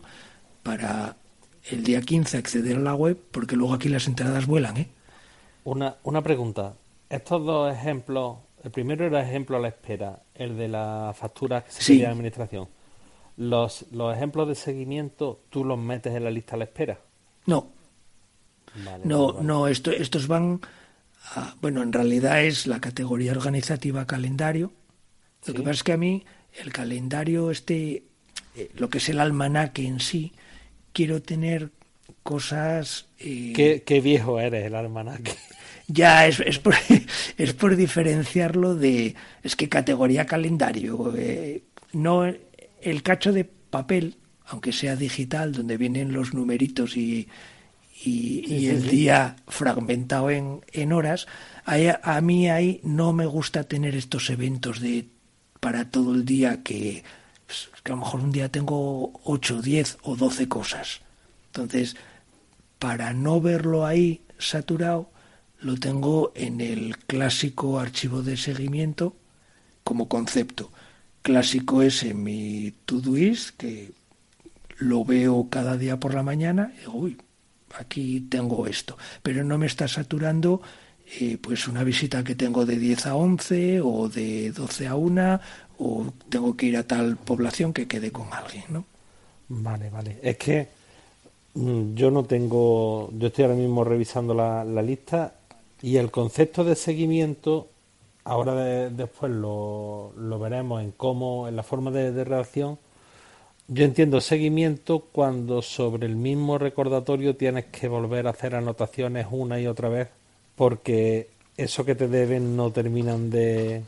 para 0.64 1.18
el 1.70 1.84
día 1.84 2.02
15 2.02 2.38
acceder 2.38 2.78
a 2.78 2.80
la 2.80 2.96
web, 2.96 3.20
porque 3.32 3.56
luego 3.56 3.74
aquí 3.74 3.90
las 3.90 4.08
entradas 4.08 4.46
vuelan, 4.46 4.78
¿eh? 4.78 4.88
Una, 5.66 5.98
una 6.04 6.22
pregunta. 6.22 6.74
Estos 7.10 7.46
dos 7.46 7.74
ejemplos, 7.74 8.38
el 8.64 8.72
primero 8.72 9.06
era 9.06 9.22
ejemplo 9.22 9.58
a 9.58 9.60
la 9.60 9.68
espera, 9.68 10.22
el 10.34 10.58
de 10.58 10.68
la 10.68 11.14
factura 11.16 11.66
que 11.66 11.72
se 11.72 11.84
sí. 11.84 11.98
de 12.00 12.08
administración. 12.08 12.68
Los, 13.40 13.86
los 13.94 14.14
ejemplos 14.14 14.50
de 14.50 14.56
seguimiento, 14.56 15.40
¿tú 15.50 15.64
los 15.64 15.80
metes 15.80 16.14
en 16.14 16.26
la 16.26 16.30
lista 16.30 16.56
a 16.56 16.58
la 16.58 16.66
espera? 16.66 17.00
No. 17.46 17.72
no, 19.06 19.42
no, 19.42 19.68
esto, 19.70 19.92
estos 19.92 20.28
van, 20.28 20.60
a, 21.36 21.56
bueno, 21.62 21.82
en 21.82 21.94
realidad 21.94 22.44
es 22.44 22.68
la 22.68 22.82
categoría 22.82 23.32
organizativa 23.32 24.06
calendario. 24.06 24.74
Lo 25.46 25.54
que 25.54 25.62
pasa 25.62 25.72
es 25.72 25.84
que 25.84 25.94
a 25.94 25.98
mí 25.98 26.26
el 26.62 26.74
calendario, 26.74 27.50
este, 27.50 28.04
eh, 28.58 28.72
lo 28.76 28.90
que 28.90 28.98
es 28.98 29.08
el 29.08 29.22
almanaque 29.22 29.88
en 29.88 30.02
sí, 30.02 30.34
quiero 30.92 31.22
tener 31.22 31.72
cosas... 32.24 33.06
Eh... 33.20 33.54
¿Qué, 33.56 33.84
qué, 33.86 34.02
viejo 34.02 34.42
eres 34.42 34.66
el 34.66 34.76
almanaque. 34.76 35.32
Ya, 35.92 36.28
es, 36.28 36.40
es, 36.42 36.60
por, 36.60 36.76
es 37.38 37.54
por 37.54 37.76
diferenciarlo 37.76 38.76
de... 38.76 39.16
Es 39.42 39.56
que 39.56 39.70
categoría 39.70 40.28
calendario, 40.28 41.16
eh, 41.18 41.64
no 41.94 42.32
el 42.82 43.04
cacho 43.04 43.32
de 43.32 43.46
papel, 43.46 44.18
aunque 44.46 44.72
sea 44.72 44.96
digital, 44.96 45.52
donde 45.54 45.78
vienen 45.78 46.14
los 46.14 46.34
numeritos 46.34 46.98
y, 46.98 47.28
y, 48.04 48.46
y 48.48 48.68
el 48.68 48.88
día 48.88 49.36
fragmentado 49.48 50.30
en, 50.30 50.62
en 50.72 50.94
horas, 50.94 51.28
a, 51.66 51.78
a 52.04 52.22
mí 52.22 52.50
ahí 52.50 52.80
no 52.84 53.14
me 53.14 53.26
gusta 53.26 53.64
tener 53.64 53.96
estos 53.96 54.30
eventos 54.30 54.80
de 54.80 55.08
para 55.60 55.92
todo 55.92 56.16
el 56.16 56.26
día 56.26 56.64
que, 56.64 57.04
pues, 57.46 57.70
que 57.84 57.92
a 57.92 57.96
lo 57.96 58.02
mejor 58.02 58.22
un 58.22 58.32
día 58.32 58.50
tengo 58.50 59.20
8, 59.24 59.62
10 59.62 59.98
o 60.04 60.16
12 60.16 60.48
cosas. 60.48 61.02
Entonces, 61.48 61.96
para 62.80 63.14
no 63.14 63.42
verlo 63.42 63.86
ahí 63.86 64.22
saturado, 64.38 65.12
lo 65.60 65.76
tengo 65.78 66.32
en 66.36 66.62
el 66.62 66.98
clásico 66.98 67.80
archivo 67.80 68.22
de 68.22 68.38
seguimiento 68.38 69.16
como 69.84 70.08
concepto. 70.08 70.72
Clásico 71.22 71.82
es 71.82 72.04
en 72.04 72.24
mi 72.24 72.74
Todoist, 72.86 73.58
que 73.58 73.92
lo 74.78 75.04
veo 75.04 75.48
cada 75.50 75.78
día 75.78 76.00
por 76.00 76.14
la 76.14 76.24
mañana, 76.24 76.74
y 76.78 76.80
digo, 76.80 76.94
uy, 76.94 77.18
aquí 77.78 78.22
tengo 78.22 78.68
esto, 78.68 78.98
pero 79.22 79.44
no 79.44 79.58
me 79.58 79.66
está 79.66 79.88
saturando 79.88 80.62
eh, 81.20 81.38
pues 81.42 81.68
una 81.68 81.84
visita 81.84 82.24
que 82.24 82.36
tengo 82.36 82.66
de 82.66 82.78
10 82.78 83.08
a 83.08 83.16
11 83.16 83.82
o 83.82 84.10
de 84.10 84.52
12 84.52 84.88
a 84.88 84.96
1 84.96 85.40
o 85.80 86.14
tengo 86.30 86.56
que 86.56 86.68
ir 86.68 86.78
a 86.78 86.84
tal 86.84 87.18
población 87.18 87.74
que 87.74 87.88
quede 87.88 88.12
con 88.12 88.32
alguien, 88.32 88.66
¿no? 88.70 88.86
Vale, 89.48 89.90
vale. 89.90 90.20
Es 90.22 90.38
que 90.38 90.68
mm, 91.56 91.96
yo 91.96 92.12
no 92.12 92.26
tengo, 92.26 93.10
yo 93.18 93.28
estoy 93.28 93.46
ahora 93.46 93.58
mismo 93.58 93.84
revisando 93.84 94.34
la, 94.34 94.64
la 94.64 94.82
lista 94.82 95.34
y 95.82 95.98
el 95.98 96.12
concepto 96.12 96.64
de 96.64 96.76
seguimiento, 96.76 97.70
ahora 98.30 98.54
después 98.90 99.32
lo, 99.32 100.14
lo, 100.16 100.40
veremos 100.40 100.82
en 100.82 100.92
cómo, 100.92 101.48
en 101.48 101.56
la 101.56 101.64
forma 101.64 101.92
de, 101.92 102.12
de 102.12 102.24
redacción. 102.24 102.78
Yo 103.68 103.86
entiendo 103.86 104.22
seguimiento 104.22 105.00
cuando 105.12 105.62
sobre 105.62 106.06
el 106.08 106.16
mismo 106.16 106.58
recordatorio 106.58 107.36
tienes 107.36 107.66
que 107.66 107.88
volver 107.88 108.28
a 108.28 108.32
hacer 108.32 108.56
anotaciones 108.56 109.28
una 109.30 109.60
y 109.60 109.68
otra 109.68 109.90
vez, 109.90 110.10
porque 110.56 111.30
eso 111.58 111.86
que 111.86 111.96
te 111.96 112.08
deben 112.08 112.56
no 112.56 112.72
terminan 112.72 113.30
de 113.30 113.84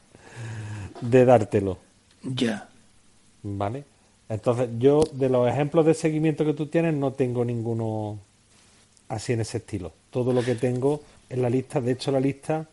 de 1.00 1.24
dártelo. 1.24 1.78
Ya. 2.22 2.68
¿Vale? 3.42 3.84
Entonces, 4.28 4.68
yo 4.78 5.02
de 5.12 5.28
los 5.28 5.48
ejemplos 5.48 5.86
de 5.86 5.94
seguimiento 5.94 6.44
que 6.44 6.54
tú 6.54 6.66
tienes 6.66 6.94
no 6.94 7.12
tengo 7.12 7.44
ninguno 7.44 8.18
así 9.08 9.32
en 9.34 9.40
ese 9.40 9.58
estilo. 9.58 9.92
Todo 10.10 10.32
lo 10.32 10.42
que 10.42 10.54
tengo 10.54 11.02
en 11.28 11.42
la 11.42 11.50
lista, 11.50 11.80
de 11.80 11.92
hecho 11.92 12.10
la 12.10 12.20
lista, 12.20 12.66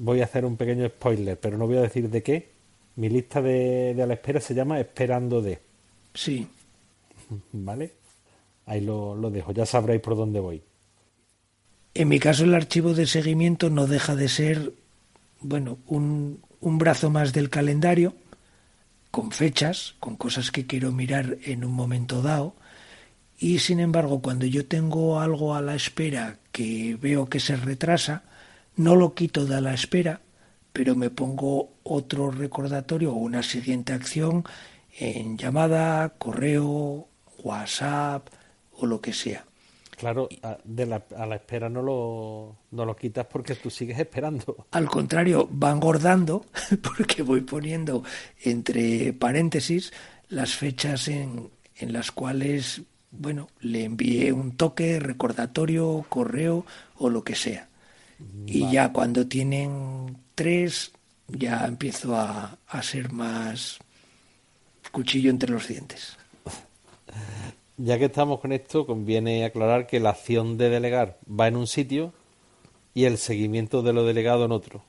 voy 0.00 0.22
a 0.22 0.24
hacer 0.24 0.44
un 0.44 0.56
pequeño 0.56 0.88
spoiler, 0.88 1.38
pero 1.38 1.58
no 1.58 1.66
voy 1.66 1.76
a 1.76 1.82
decir 1.82 2.08
de 2.08 2.22
qué. 2.22 2.50
Mi 2.96 3.08
lista 3.08 3.40
de, 3.40 3.94
de 3.94 4.02
a 4.02 4.06
la 4.06 4.14
espera 4.14 4.40
se 4.40 4.54
llama 4.54 4.80
Esperando 4.80 5.40
de. 5.42 5.58
Sí. 6.14 6.46
¿Vale? 7.52 7.92
Ahí 8.66 8.80
lo, 8.80 9.14
lo 9.14 9.30
dejo, 9.30 9.52
ya 9.52 9.66
sabréis 9.66 10.00
por 10.00 10.16
dónde 10.16 10.40
voy. 10.40 10.62
En 11.94 12.08
mi 12.08 12.18
caso 12.18 12.44
el 12.44 12.54
archivo 12.54 12.94
de 12.94 13.06
seguimiento 13.06 13.68
no 13.68 13.86
deja 13.86 14.14
de 14.14 14.28
ser, 14.28 14.72
bueno, 15.40 15.78
un, 15.86 16.40
un 16.60 16.78
brazo 16.78 17.10
más 17.10 17.32
del 17.32 17.50
calendario, 17.50 18.14
con 19.10 19.32
fechas, 19.32 19.96
con 19.98 20.16
cosas 20.16 20.52
que 20.52 20.66
quiero 20.66 20.92
mirar 20.92 21.38
en 21.44 21.64
un 21.64 21.72
momento 21.72 22.22
dado, 22.22 22.54
y 23.38 23.58
sin 23.58 23.80
embargo 23.80 24.22
cuando 24.22 24.46
yo 24.46 24.66
tengo 24.66 25.20
algo 25.20 25.54
a 25.56 25.62
la 25.62 25.74
espera 25.74 26.36
que 26.52 26.96
veo 27.00 27.26
que 27.26 27.40
se 27.40 27.56
retrasa, 27.56 28.22
no 28.80 28.96
lo 28.96 29.14
quito 29.14 29.44
de 29.44 29.60
la 29.60 29.74
espera, 29.74 30.22
pero 30.72 30.96
me 30.96 31.10
pongo 31.10 31.74
otro 31.82 32.30
recordatorio 32.30 33.12
o 33.12 33.16
una 33.16 33.42
siguiente 33.42 33.92
acción 33.92 34.44
en 34.98 35.36
llamada, 35.36 36.14
correo, 36.16 37.06
WhatsApp 37.42 38.28
o 38.72 38.86
lo 38.86 39.00
que 39.00 39.12
sea. 39.12 39.44
Claro, 39.98 40.30
de 40.64 40.86
la, 40.86 41.04
a 41.14 41.26
la 41.26 41.36
espera 41.36 41.68
no 41.68 41.82
lo, 41.82 42.56
no 42.70 42.86
lo 42.86 42.96
quitas 42.96 43.26
porque 43.26 43.54
tú 43.54 43.68
sigues 43.68 43.98
esperando. 43.98 44.66
Al 44.70 44.88
contrario, 44.88 45.46
va 45.62 45.70
engordando 45.70 46.46
porque 46.82 47.22
voy 47.22 47.42
poniendo 47.42 48.02
entre 48.42 49.12
paréntesis 49.12 49.92
las 50.30 50.54
fechas 50.54 51.08
en, 51.08 51.50
en 51.76 51.92
las 51.92 52.12
cuales, 52.12 52.80
bueno, 53.10 53.48
le 53.60 53.84
envié 53.84 54.32
un 54.32 54.56
toque, 54.56 54.98
recordatorio, 54.98 56.06
correo 56.08 56.64
o 56.96 57.10
lo 57.10 57.22
que 57.22 57.34
sea. 57.34 57.69
Y 58.46 58.70
ya 58.70 58.92
cuando 58.92 59.26
tienen 59.26 60.18
tres, 60.34 60.92
ya 61.28 61.66
empiezo 61.66 62.16
a, 62.16 62.58
a 62.66 62.82
ser 62.82 63.12
más 63.12 63.78
cuchillo 64.92 65.30
entre 65.30 65.50
los 65.50 65.68
dientes. 65.68 66.16
Ya 67.82 67.98
que 67.98 68.04
estamos 68.04 68.40
con 68.40 68.52
esto, 68.52 68.84
conviene 68.84 69.42
aclarar 69.42 69.86
que 69.86 70.00
la 70.00 70.10
acción 70.10 70.58
de 70.58 70.68
delegar 70.68 71.16
va 71.26 71.48
en 71.48 71.56
un 71.56 71.66
sitio 71.66 72.12
y 72.92 73.04
el 73.04 73.16
seguimiento 73.16 73.80
de 73.80 73.94
lo 73.94 74.04
delegado 74.04 74.44
en 74.44 74.52
otro. 74.52 74.82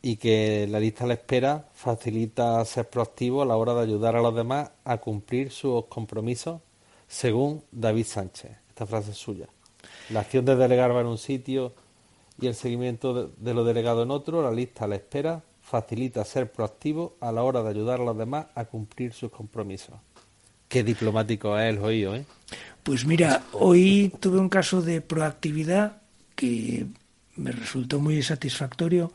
Y 0.00 0.16
que 0.16 0.66
la 0.66 0.80
lista 0.80 1.04
a 1.04 1.08
la 1.08 1.14
espera 1.14 1.68
facilita 1.74 2.64
ser 2.64 2.88
proactivo 2.88 3.42
a 3.42 3.46
la 3.46 3.56
hora 3.56 3.74
de 3.74 3.82
ayudar 3.82 4.16
a 4.16 4.22
los 4.22 4.34
demás 4.34 4.70
a 4.84 4.96
cumplir 4.96 5.50
sus 5.50 5.84
compromisos, 5.86 6.62
según 7.06 7.62
David 7.70 8.06
Sánchez. 8.06 8.52
Esta 8.70 8.86
frase 8.86 9.10
es 9.10 9.18
suya. 9.18 9.46
La 10.08 10.20
acción 10.20 10.46
de 10.46 10.56
delegar 10.56 10.96
va 10.96 11.02
en 11.02 11.08
un 11.08 11.18
sitio 11.18 11.74
y 12.40 12.46
el 12.46 12.54
seguimiento 12.54 13.32
de, 13.36 13.54
lo 13.54 13.64
delegado 13.64 14.02
en 14.02 14.10
otro, 14.10 14.42
la 14.42 14.50
lista 14.50 14.84
a 14.84 14.88
la 14.88 14.96
espera, 14.96 15.42
facilita 15.62 16.24
ser 16.24 16.50
proactivo 16.50 17.16
a 17.20 17.32
la 17.32 17.42
hora 17.42 17.62
de 17.62 17.70
ayudar 17.70 18.00
a 18.00 18.04
los 18.04 18.18
demás 18.18 18.46
a 18.54 18.64
cumplir 18.64 19.12
sus 19.12 19.30
compromisos. 19.30 19.94
Qué 20.68 20.82
diplomático 20.82 21.58
es 21.58 21.74
el 21.74 21.78
oído, 21.78 22.16
¿eh? 22.16 22.24
Pues 22.82 23.06
mira, 23.06 23.44
hoy 23.52 24.12
tuve 24.20 24.38
un 24.38 24.48
caso 24.48 24.82
de 24.82 25.00
proactividad 25.00 26.02
que 26.34 26.86
me 27.36 27.52
resultó 27.52 28.00
muy 28.00 28.22
satisfactorio 28.22 29.12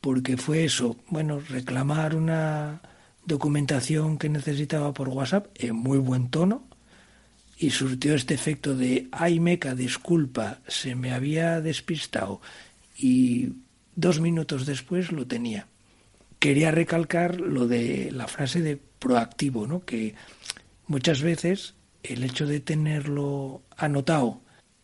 porque 0.00 0.36
fue 0.36 0.64
eso, 0.64 0.96
bueno, 1.08 1.40
reclamar 1.40 2.14
una 2.16 2.80
documentación 3.24 4.18
que 4.18 4.28
necesitaba 4.28 4.92
por 4.92 5.08
WhatsApp 5.08 5.46
en 5.54 5.76
muy 5.76 5.98
buen 5.98 6.30
tono 6.30 6.62
y 7.58 7.70
surtió 7.70 8.14
este 8.14 8.34
efecto 8.34 8.74
de 8.74 9.08
ay 9.12 9.40
meca, 9.40 9.74
disculpa, 9.74 10.60
se 10.68 10.94
me 10.94 11.12
había 11.12 11.60
despistado 11.60 12.40
y 12.96 13.52
dos 13.94 14.20
minutos 14.20 14.66
después 14.66 15.12
lo 15.12 15.26
tenía. 15.26 15.66
Quería 16.38 16.70
recalcar 16.70 17.40
lo 17.40 17.66
de 17.66 18.10
la 18.12 18.28
frase 18.28 18.60
de 18.60 18.76
proactivo, 18.76 19.66
¿no? 19.66 19.84
que 19.84 20.14
muchas 20.86 21.22
veces 21.22 21.74
el 22.02 22.22
hecho 22.24 22.46
de 22.46 22.60
tenerlo 22.60 23.62
anotado, 23.76 24.40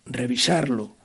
revisarlo 0.07 0.97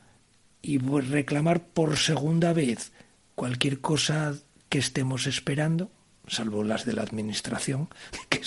y 0.61 0.77
reclamar 0.79 1.65
por 1.65 1.97
segunda 1.97 2.53
vez 2.53 2.91
cualquier 3.35 3.79
cosa 3.79 4.35
que 4.69 4.79
estemos 4.79 5.27
esperando, 5.27 5.91
salvo 6.27 6.63
las 6.63 6.85
de 6.85 6.93
la 6.93 7.03
administración, 7.03 7.89
que 8.29 8.41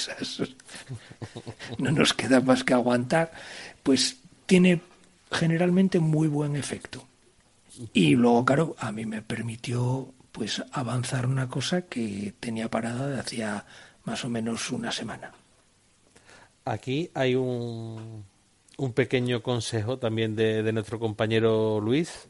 no 1.78 1.90
nos 1.90 2.14
queda 2.14 2.40
más 2.40 2.64
que 2.64 2.74
aguantar, 2.74 3.32
pues 3.82 4.18
tiene 4.46 4.80
generalmente 5.30 6.00
muy 6.00 6.28
buen 6.28 6.56
efecto. 6.56 7.06
Y 7.92 8.14
luego, 8.16 8.44
claro, 8.44 8.76
a 8.78 8.92
mí 8.92 9.06
me 9.06 9.22
permitió 9.22 10.12
pues 10.32 10.62
avanzar 10.72 11.26
una 11.26 11.48
cosa 11.48 11.82
que 11.82 12.34
tenía 12.38 12.68
parada 12.70 13.08
de 13.08 13.18
hacía 13.18 13.64
más 14.04 14.24
o 14.24 14.28
menos 14.28 14.70
una 14.70 14.92
semana. 14.92 15.32
Aquí 16.64 17.10
hay 17.14 17.34
un, 17.34 18.24
un 18.76 18.92
pequeño 18.92 19.42
consejo 19.42 19.98
también 19.98 20.36
de, 20.36 20.62
de 20.62 20.72
nuestro 20.72 20.98
compañero 20.98 21.80
Luis. 21.80 22.28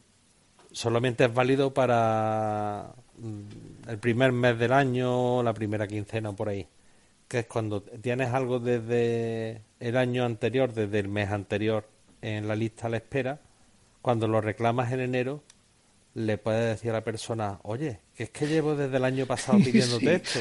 Solamente 0.71 1.25
es 1.25 1.33
válido 1.33 1.73
para 1.73 2.93
el 3.87 3.97
primer 3.97 4.31
mes 4.31 4.57
del 4.57 4.73
año, 4.73 5.43
la 5.43 5.53
primera 5.53 5.87
quincena 5.87 6.33
por 6.33 6.49
ahí, 6.49 6.67
que 7.27 7.39
es 7.39 7.45
cuando 7.45 7.81
tienes 7.81 8.29
algo 8.29 8.59
desde 8.59 9.61
el 9.79 9.97
año 9.97 10.25
anterior, 10.25 10.73
desde 10.73 10.99
el 10.99 11.07
mes 11.07 11.29
anterior 11.29 11.87
en 12.21 12.47
la 12.47 12.55
lista 12.55 12.87
a 12.87 12.89
la 12.89 12.97
espera, 12.97 13.39
cuando 14.01 14.27
lo 14.27 14.41
reclamas 14.41 14.91
en 14.91 14.99
enero, 15.01 15.43
le 16.13 16.37
puedes 16.37 16.75
decir 16.75 16.91
a 16.91 16.93
la 16.93 17.03
persona, 17.03 17.59
oye, 17.63 17.99
que 18.15 18.23
es 18.23 18.29
que 18.31 18.47
llevo 18.47 18.75
desde 18.75 18.97
el 18.97 19.05
año 19.05 19.25
pasado 19.25 19.57
pidiéndote 19.63 20.15
esto. 20.15 20.39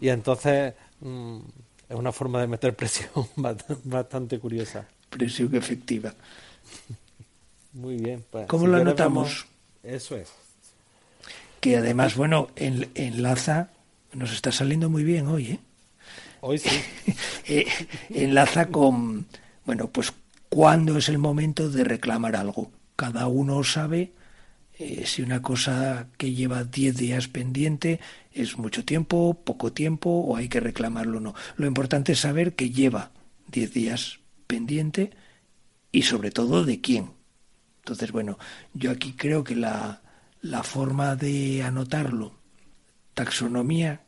Y 0.00 0.08
entonces 0.08 0.74
mm, 1.00 1.38
es 1.88 1.96
una 1.96 2.12
forma 2.12 2.40
de 2.40 2.46
meter 2.46 2.74
presión 2.74 3.10
bastante 3.84 4.38
curiosa. 4.38 4.86
Presión 5.10 5.54
efectiva. 5.54 6.14
Muy 7.74 7.96
bien. 7.96 8.24
Pues, 8.30 8.46
¿Cómo 8.46 8.64
si 8.64 8.70
lo 8.70 8.76
anotamos? 8.78 9.46
Eso 9.82 10.16
es. 10.16 10.32
Que 11.62 11.70
además, 11.78 12.14
bueno, 12.20 12.38
en- 12.56 12.90
enlaza, 12.94 13.70
nos 14.12 14.32
está 14.32 14.52
saliendo 14.52 14.90
muy 14.90 15.04
bien 15.04 15.26
hoy, 15.28 15.44
¿eh? 15.52 15.60
Hoy 16.40 16.58
sí. 16.58 16.84
Eh, 17.44 17.66
enlaza 18.10 18.70
con, 18.70 19.26
bueno, 19.66 19.88
pues 19.90 20.12
cuándo 20.48 20.98
es 20.98 21.08
el 21.08 21.18
momento 21.18 21.70
de 21.70 21.84
reclamar 21.84 22.36
algo. 22.36 22.70
Cada 22.96 23.26
uno 23.26 23.64
sabe 23.64 24.12
eh, 24.78 25.04
si 25.06 25.22
una 25.22 25.42
cosa 25.42 26.08
que 26.18 26.34
lleva 26.34 26.64
10 26.64 26.96
días 26.96 27.28
pendiente 27.28 28.00
es 28.32 28.58
mucho 28.58 28.84
tiempo, 28.84 29.42
poco 29.44 29.72
tiempo 29.72 30.10
o 30.10 30.36
hay 30.36 30.48
que 30.48 30.60
reclamarlo 30.60 31.18
o 31.18 31.22
no. 31.22 31.34
Lo 31.56 31.66
importante 31.66 32.12
es 32.12 32.20
saber 32.20 32.54
que 32.56 32.70
lleva 32.70 33.12
10 33.48 33.72
días 33.74 34.20
pendiente 34.46 35.10
y 35.92 36.02
sobre 36.02 36.30
todo 36.30 36.64
de 36.64 36.80
quién. 36.80 37.12
Entonces, 37.80 38.12
bueno, 38.12 38.38
yo 38.74 38.90
aquí 38.92 39.14
creo 39.14 39.44
que 39.44 39.56
la, 39.56 40.01
la 40.42 40.62
forma 40.62 41.16
de 41.16 41.62
anotarlo, 41.62 42.34
taxonomía, 43.14 44.02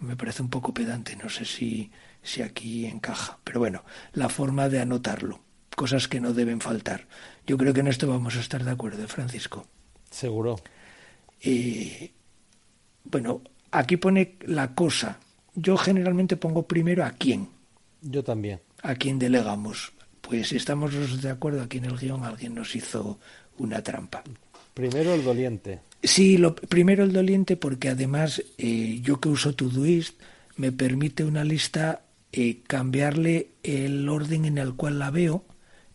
me 0.00 0.16
parece 0.16 0.42
un 0.42 0.50
poco 0.50 0.72
pedante, 0.72 1.16
no 1.16 1.28
sé 1.28 1.44
si, 1.44 1.90
si 2.22 2.42
aquí 2.42 2.86
encaja, 2.86 3.38
pero 3.44 3.58
bueno, 3.60 3.84
la 4.12 4.28
forma 4.28 4.68
de 4.68 4.80
anotarlo, 4.80 5.40
cosas 5.76 6.06
que 6.08 6.20
no 6.20 6.32
deben 6.32 6.60
faltar. 6.60 7.08
Yo 7.46 7.56
creo 7.56 7.72
que 7.74 7.80
en 7.80 7.88
esto 7.88 8.06
vamos 8.08 8.36
a 8.36 8.40
estar 8.40 8.64
de 8.64 8.70
acuerdo, 8.70 9.02
¿eh, 9.02 9.08
Francisco. 9.08 9.66
Seguro. 10.10 10.60
Eh, 11.40 12.12
bueno, 13.04 13.42
aquí 13.70 13.96
pone 13.96 14.36
la 14.42 14.74
cosa. 14.74 15.18
Yo 15.54 15.76
generalmente 15.76 16.36
pongo 16.36 16.66
primero 16.66 17.04
a 17.04 17.10
quién, 17.10 17.48
Yo 18.02 18.22
también. 18.22 18.60
a 18.82 18.94
quién 18.94 19.18
delegamos. 19.18 19.92
Pues 20.20 20.48
si 20.48 20.56
estamos 20.56 21.22
de 21.22 21.30
acuerdo 21.30 21.62
aquí 21.62 21.78
en 21.78 21.86
el 21.86 21.96
guion, 21.98 22.24
alguien 22.24 22.54
nos 22.54 22.76
hizo 22.76 23.18
una 23.56 23.82
trampa. 23.82 24.22
Primero 24.78 25.12
el 25.12 25.24
doliente. 25.24 25.80
Sí, 26.04 26.38
lo, 26.38 26.54
primero 26.54 27.02
el 27.02 27.12
doliente 27.12 27.56
porque 27.56 27.88
además 27.88 28.44
eh, 28.58 29.00
yo 29.02 29.18
que 29.18 29.28
uso 29.28 29.52
Todoist 29.52 30.14
me 30.54 30.70
permite 30.70 31.24
una 31.24 31.42
lista 31.42 32.02
eh, 32.30 32.60
cambiarle 32.64 33.48
el 33.64 34.08
orden 34.08 34.44
en 34.44 34.56
el 34.56 34.74
cual 34.74 35.00
la 35.00 35.10
veo, 35.10 35.44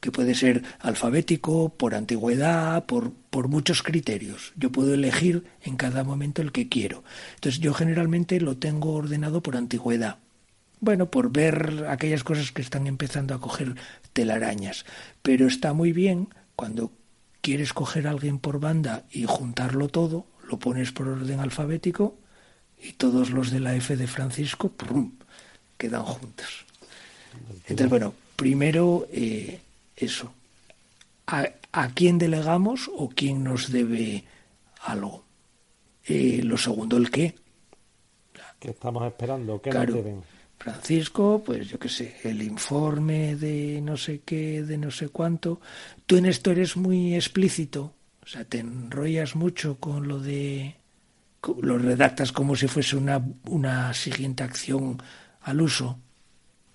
que 0.02 0.12
puede 0.12 0.36
ser 0.36 0.64
alfabético, 0.80 1.70
por 1.70 1.96
antigüedad, 1.96 2.86
por, 2.86 3.14
por 3.30 3.48
muchos 3.48 3.84
criterios. 3.84 4.52
Yo 4.58 4.70
puedo 4.70 4.94
elegir 4.94 5.46
en 5.62 5.78
cada 5.78 6.04
momento 6.04 6.42
el 6.42 6.52
que 6.52 6.68
quiero. 6.68 7.06
Entonces 7.36 7.62
yo 7.62 7.74
generalmente 7.74 8.42
lo 8.42 8.58
tengo 8.58 8.96
ordenado 8.96 9.42
por 9.42 9.56
antigüedad. 9.56 10.18
Bueno, 10.82 11.10
por 11.10 11.32
ver 11.32 11.86
aquellas 11.88 12.26
cosas 12.26 12.52
que 12.52 12.62
están 12.62 12.88
empezando 12.88 13.34
a 13.34 13.40
coger 13.40 13.76
telarañas. 14.12 14.84
Pero 15.22 15.48
está 15.48 15.72
muy 15.72 15.94
bien 15.94 16.28
cuando 16.58 16.92
quieres 17.44 17.74
coger 17.74 18.08
a 18.08 18.12
alguien 18.12 18.40
por 18.40 18.60
banda 18.60 19.04
y 19.12 19.26
juntarlo 19.26 19.90
todo, 19.90 20.26
lo 20.50 20.58
pones 20.58 20.92
por 20.94 21.08
orden 21.10 21.40
alfabético 21.42 22.16
y 22.82 22.94
todos 22.94 23.30
los 23.32 23.52
de 23.52 23.60
la 23.60 23.76
F 23.76 23.96
de 23.96 24.08
Francisco 24.08 24.70
¡prum! 24.70 25.12
quedan 25.78 26.04
juntos. 26.04 26.66
Entonces, 27.68 27.90
bueno, 27.90 28.14
primero 28.38 29.08
eh, 29.12 29.60
eso. 29.98 30.34
¿A, 31.28 31.48
a 31.74 31.90
quién 31.90 32.18
delegamos 32.18 32.90
o 32.96 33.10
quién 33.10 33.44
nos 33.44 33.72
debe 33.72 34.24
algo? 34.82 35.24
Eh, 36.06 36.42
lo 36.44 36.58
segundo, 36.58 36.96
el 36.98 37.12
qué. 37.12 37.36
¿Qué 38.60 38.70
estamos 38.72 39.06
esperando? 39.06 39.62
¿Qué 39.62 39.70
Claro. 39.70 39.96
nos 39.96 40.04
deben? 40.04 40.24
Francisco, 40.64 41.44
pues 41.46 41.68
yo 41.70 41.78
qué 41.80 41.90
sé, 41.90 42.16
el 42.24 42.42
informe 42.42 43.36
de 43.36 43.82
no 43.82 43.96
sé 43.98 44.22
qué, 44.30 44.64
de 44.64 44.78
no 44.78 44.92
sé 44.92 45.10
cuánto. 45.10 45.60
Tú 46.06 46.16
en 46.18 46.26
esto 46.26 46.52
eres 46.52 46.78
muy 46.78 47.16
explícito, 47.16 47.82
o 48.24 48.28
sea, 48.28 48.46
te 48.46 48.60
enrollas 48.60 49.36
mucho 49.36 49.78
con 49.80 50.08
lo 50.08 50.20
de... 50.20 50.76
lo 51.62 51.78
redactas 51.78 52.32
como 52.32 52.56
si 52.56 52.68
fuese 52.68 52.96
una, 52.98 53.18
una 53.48 53.94
siguiente 53.94 54.44
acción 54.44 55.02
al 55.42 55.62
uso, 55.62 56.00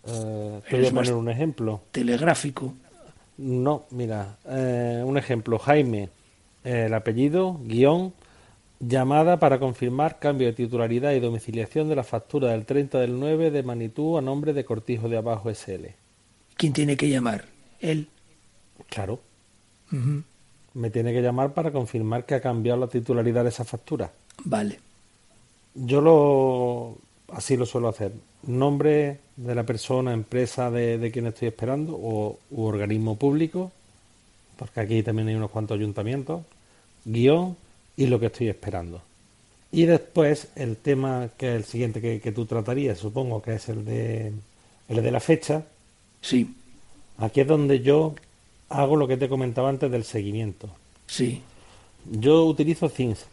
Eh, 0.05 0.62
te 0.68 0.77
voy 0.77 0.87
Eres 0.87 0.88
a 0.88 0.92
poner 0.94 1.14
un 1.14 1.29
ejemplo. 1.29 1.85
telegráfico. 1.92 2.74
No, 3.37 3.87
mira, 3.90 4.38
eh, 4.46 5.03
un 5.05 5.16
ejemplo. 5.16 5.59
Jaime, 5.59 6.11
eh, 6.64 6.85
el 6.87 6.94
apellido, 6.94 7.61
guion, 7.62 8.14
llamada 8.80 9.38
para 9.38 9.58
confirmar 9.58 10.18
cambio 10.18 10.46
de 10.46 10.52
titularidad 10.52 11.12
y 11.12 11.20
domiciliación 11.20 11.88
de 11.88 11.96
la 11.96 12.04
factura 12.04 12.52
del 12.52 12.64
30 12.64 12.98
del 13.00 13.18
9 13.18 13.50
de 13.50 13.62
Manitou 13.62 14.18
a 14.18 14.22
nombre 14.22 14.52
de 14.52 14.64
Cortijo 14.64 15.08
de 15.08 15.16
Abajo 15.16 15.52
SL. 15.52 15.86
¿Quién 16.56 16.72
tiene 16.72 16.96
que 16.96 17.08
llamar? 17.08 17.46
Él. 17.80 18.08
Claro, 18.88 19.20
me 20.74 20.90
tiene 20.90 21.12
que 21.12 21.22
llamar 21.22 21.52
para 21.52 21.70
confirmar 21.70 22.24
que 22.24 22.34
ha 22.34 22.40
cambiado 22.40 22.80
la 22.80 22.88
titularidad 22.88 23.42
de 23.42 23.50
esa 23.50 23.64
factura. 23.64 24.12
Vale. 24.44 24.78
Yo 25.74 26.00
lo 26.00 26.98
así 27.32 27.56
lo 27.56 27.66
suelo 27.66 27.88
hacer. 27.88 28.12
Nombre 28.44 29.18
de 29.36 29.54
la 29.54 29.64
persona, 29.64 30.12
empresa 30.12 30.70
de, 30.70 30.98
de 30.98 31.10
quien 31.10 31.26
estoy 31.26 31.48
esperando 31.48 31.98
o 32.00 32.38
u 32.50 32.64
organismo 32.64 33.16
público, 33.16 33.72
porque 34.56 34.80
aquí 34.80 35.02
también 35.02 35.28
hay 35.28 35.34
unos 35.34 35.50
cuantos 35.50 35.76
ayuntamientos, 35.76 36.42
guion 37.04 37.56
y 37.98 38.06
lo 38.06 38.18
que 38.18 38.26
estoy 38.26 38.48
esperando. 38.48 39.02
Y 39.70 39.84
después 39.84 40.48
el 40.56 40.78
tema 40.78 41.28
que 41.37 41.50
es 41.50 41.56
el 41.56 41.64
siguiente 41.64 42.00
que, 42.00 42.20
que 42.20 42.32
tú 42.32 42.46
tratarías, 42.46 42.96
supongo 42.98 43.42
que 43.42 43.56
es 43.56 43.68
el 43.68 43.84
de 43.84 44.32
el 44.88 45.02
de 45.02 45.11
la 45.11 45.20
fecha. 45.20 45.64
Sí, 46.22 46.54
Aquí 47.18 47.40
es 47.40 47.46
donde 47.48 47.80
yo 47.80 48.14
hago 48.68 48.96
lo 48.96 49.08
que 49.08 49.16
te 49.16 49.28
comentaba 49.28 49.68
antes 49.68 49.90
del 49.90 50.04
seguimiento. 50.04 50.70
sí. 51.06 51.42
Yo 52.11 52.44
utilizo 52.46 52.88
Things. 52.88 53.26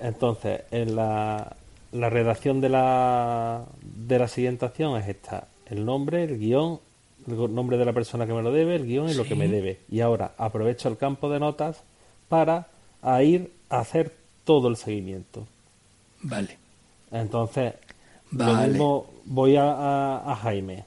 Entonces, 0.00 0.62
en 0.72 0.96
la, 0.96 1.54
la 1.92 2.10
redacción 2.10 2.60
de 2.60 2.70
la, 2.70 3.64
de 3.82 4.18
la 4.18 4.26
siguiente 4.26 4.64
acción 4.64 5.00
es 5.00 5.06
esta: 5.08 5.46
el 5.66 5.84
nombre, 5.84 6.24
el 6.24 6.38
guion 6.38 6.80
el 7.28 7.54
nombre 7.54 7.76
de 7.76 7.84
la 7.84 7.92
persona 7.92 8.26
que 8.26 8.32
me 8.32 8.42
lo 8.42 8.52
debe, 8.52 8.76
el 8.76 8.86
guion 8.86 9.08
y 9.10 9.14
lo 9.14 9.24
que 9.24 9.34
me 9.34 9.48
debe. 9.48 9.78
Y 9.90 10.00
ahora 10.00 10.32
aprovecho 10.38 10.88
el 10.88 10.96
campo 10.96 11.28
de 11.28 11.38
notas 11.40 11.82
para 12.28 12.68
ir 13.22 13.50
a 13.50 13.55
hacer 13.68 14.14
todo 14.44 14.68
el 14.68 14.76
seguimiento. 14.76 15.46
Vale. 16.22 16.58
Entonces, 17.10 17.74
vale. 18.30 18.78
voy 19.24 19.56
a, 19.56 20.30
a, 20.30 20.36
Jaime. 20.36 20.84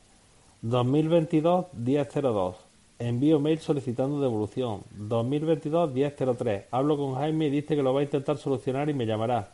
2022 0.62 1.68
1002. 1.74 2.56
Envío 3.00 3.40
mail 3.40 3.60
solicitando 3.60 4.20
devolución. 4.20 4.82
2022 4.92 5.94
1003. 5.94 6.66
Hablo 6.72 6.98
con 6.98 7.16
Jaime 7.16 7.48
y 7.48 7.50
dice 7.50 7.76
que 7.76 7.84
lo 7.84 7.94
va 7.94 8.02
a 8.02 8.04
intentar 8.04 8.38
solucionar 8.38 8.90
y 8.90 8.94
me 8.94 9.06
llamará. 9.06 9.50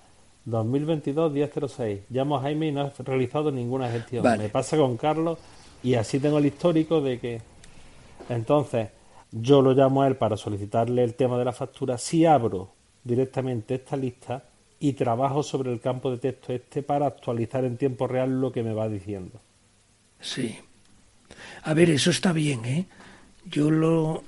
2022 0.45 1.31
1006. 1.31 2.01
Llamo 2.09 2.37
a 2.37 2.41
Jaime 2.41 2.67
y 2.67 2.71
no 2.71 2.87
he 2.87 3.03
realizado 3.03 3.51
ninguna 3.51 3.91
gestión. 3.91 4.23
Me 4.37 4.49
pasa 4.49 4.77
con 4.77 4.97
Carlos 4.97 5.37
y 5.83 5.95
así 5.95 6.19
tengo 6.19 6.39
el 6.39 6.45
histórico 6.47 7.01
de 7.01 7.19
que 7.19 7.41
entonces 8.29 8.89
yo 9.31 9.61
lo 9.61 9.73
llamo 9.73 10.01
a 10.01 10.07
él 10.07 10.15
para 10.15 10.37
solicitarle 10.37 11.03
el 11.03 11.13
tema 11.13 11.37
de 11.37 11.45
la 11.45 11.51
factura. 11.51 11.97
Si 11.97 12.25
abro 12.25 12.69
directamente 13.05 13.75
esta 13.75 13.95
lista 13.95 14.43
y 14.79 14.93
trabajo 14.93 15.41
sobre 15.41 15.71
el 15.71 15.79
campo 15.79 16.11
de 16.11 16.17
texto 16.17 16.51
este 16.51 16.83
para 16.83 17.05
actualizar 17.07 17.63
en 17.63 17.77
tiempo 17.77 18.07
real 18.07 18.41
lo 18.41 18.51
que 18.51 18.63
me 18.63 18.73
va 18.73 18.89
diciendo. 18.89 19.39
Sí. 20.19 20.57
A 21.63 21.73
ver, 21.73 21.89
eso 21.89 22.09
está 22.09 22.33
bien, 22.33 22.65
¿eh? 22.65 22.85
Yo 23.45 23.71
lo, 23.71 24.23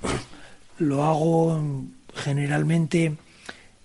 lo 0.78 1.04
hago 1.04 1.60
generalmente 2.14 3.16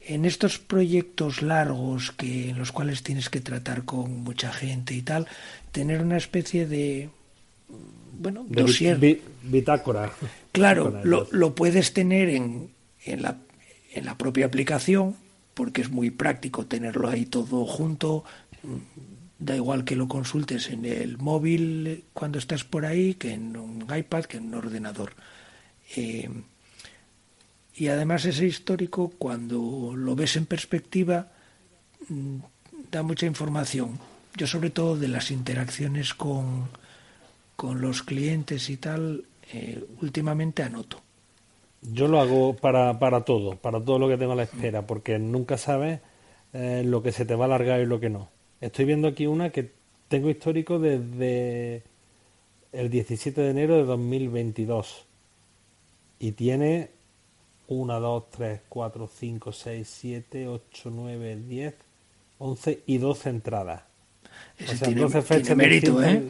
en 0.05 0.25
estos 0.25 0.59
proyectos 0.59 1.41
largos 1.41 2.11
que 2.11 2.49
en 2.49 2.59
los 2.59 2.71
cuales 2.71 3.03
tienes 3.03 3.29
que 3.29 3.41
tratar 3.41 3.83
con 3.83 4.23
mucha 4.23 4.51
gente 4.51 4.93
y 4.93 5.01
tal, 5.01 5.27
tener 5.71 6.01
una 6.01 6.17
especie 6.17 6.67
de 6.67 7.09
bueno, 8.19 8.45
de 8.47 9.21
bitácora. 9.43 10.11
Claro, 10.51 11.01
lo, 11.03 11.27
lo, 11.31 11.55
puedes 11.55 11.93
tener 11.93 12.29
en, 12.29 12.69
en, 13.05 13.21
la, 13.23 13.37
en 13.93 14.05
la 14.05 14.17
propia 14.17 14.45
aplicación, 14.45 15.15
porque 15.53 15.81
es 15.81 15.89
muy 15.89 16.09
práctico 16.09 16.65
tenerlo 16.65 17.09
ahí 17.09 17.25
todo 17.25 17.65
junto. 17.65 18.23
Da 19.39 19.55
igual 19.55 19.83
que 19.83 19.95
lo 19.95 20.07
consultes 20.07 20.69
en 20.69 20.85
el 20.85 21.17
móvil 21.17 22.05
cuando 22.13 22.39
estás 22.39 22.63
por 22.63 22.85
ahí, 22.85 23.15
que 23.15 23.33
en 23.33 23.57
un 23.57 23.85
iPad, 23.95 24.25
que 24.25 24.37
en 24.37 24.47
un 24.47 24.55
ordenador. 24.55 25.13
Eh, 25.95 26.29
y 27.75 27.87
además 27.87 28.25
ese 28.25 28.45
histórico, 28.45 29.11
cuando 29.17 29.93
lo 29.95 30.15
ves 30.15 30.35
en 30.35 30.45
perspectiva, 30.45 31.31
mm, 32.09 32.37
da 32.91 33.03
mucha 33.03 33.25
información. 33.25 33.99
Yo 34.35 34.47
sobre 34.47 34.69
todo 34.69 34.97
de 34.97 35.07
las 35.07 35.31
interacciones 35.31 36.13
con, 36.13 36.69
con 37.55 37.81
los 37.81 38.03
clientes 38.03 38.69
y 38.69 38.77
tal, 38.77 39.25
eh, 39.51 39.83
últimamente 40.01 40.63
anoto. 40.63 41.01
Yo 41.91 42.07
lo 42.07 42.19
hago 42.19 42.55
para, 42.55 42.97
para 42.99 43.21
todo, 43.21 43.57
para 43.57 43.83
todo 43.83 43.99
lo 43.99 44.07
que 44.07 44.17
tengo 44.17 44.33
a 44.33 44.37
la 44.37 44.43
espera, 44.43 44.87
porque 44.87 45.19
nunca 45.19 45.57
sabes 45.57 45.99
eh, 46.53 46.83
lo 46.85 47.03
que 47.03 47.11
se 47.11 47.25
te 47.25 47.35
va 47.35 47.45
a 47.45 47.47
alargar 47.47 47.81
y 47.81 47.85
lo 47.85 47.99
que 47.99 48.09
no. 48.09 48.29
Estoy 48.61 48.85
viendo 48.85 49.07
aquí 49.07 49.27
una 49.27 49.49
que 49.49 49.71
tengo 50.07 50.29
histórico 50.29 50.79
desde 50.79 51.83
el 52.71 52.89
17 52.89 53.41
de 53.41 53.49
enero 53.49 53.75
de 53.77 53.83
2022 53.83 55.05
y 56.19 56.31
tiene 56.31 56.89
1, 57.67 57.99
2, 57.99 58.29
3, 58.29 58.61
4, 58.69 59.09
5, 59.13 59.51
6, 59.51 59.97
7, 59.99 60.47
8, 60.47 60.91
9, 60.91 61.35
10, 61.47 61.73
11 62.39 62.83
y 62.85 62.97
12 62.97 63.29
entradas. 63.29 63.83
o 64.61 64.75
sea, 64.75 64.89
12 64.89 65.21
fechas 65.21 65.57
mérito, 65.57 66.01
¿eh? 66.03 66.29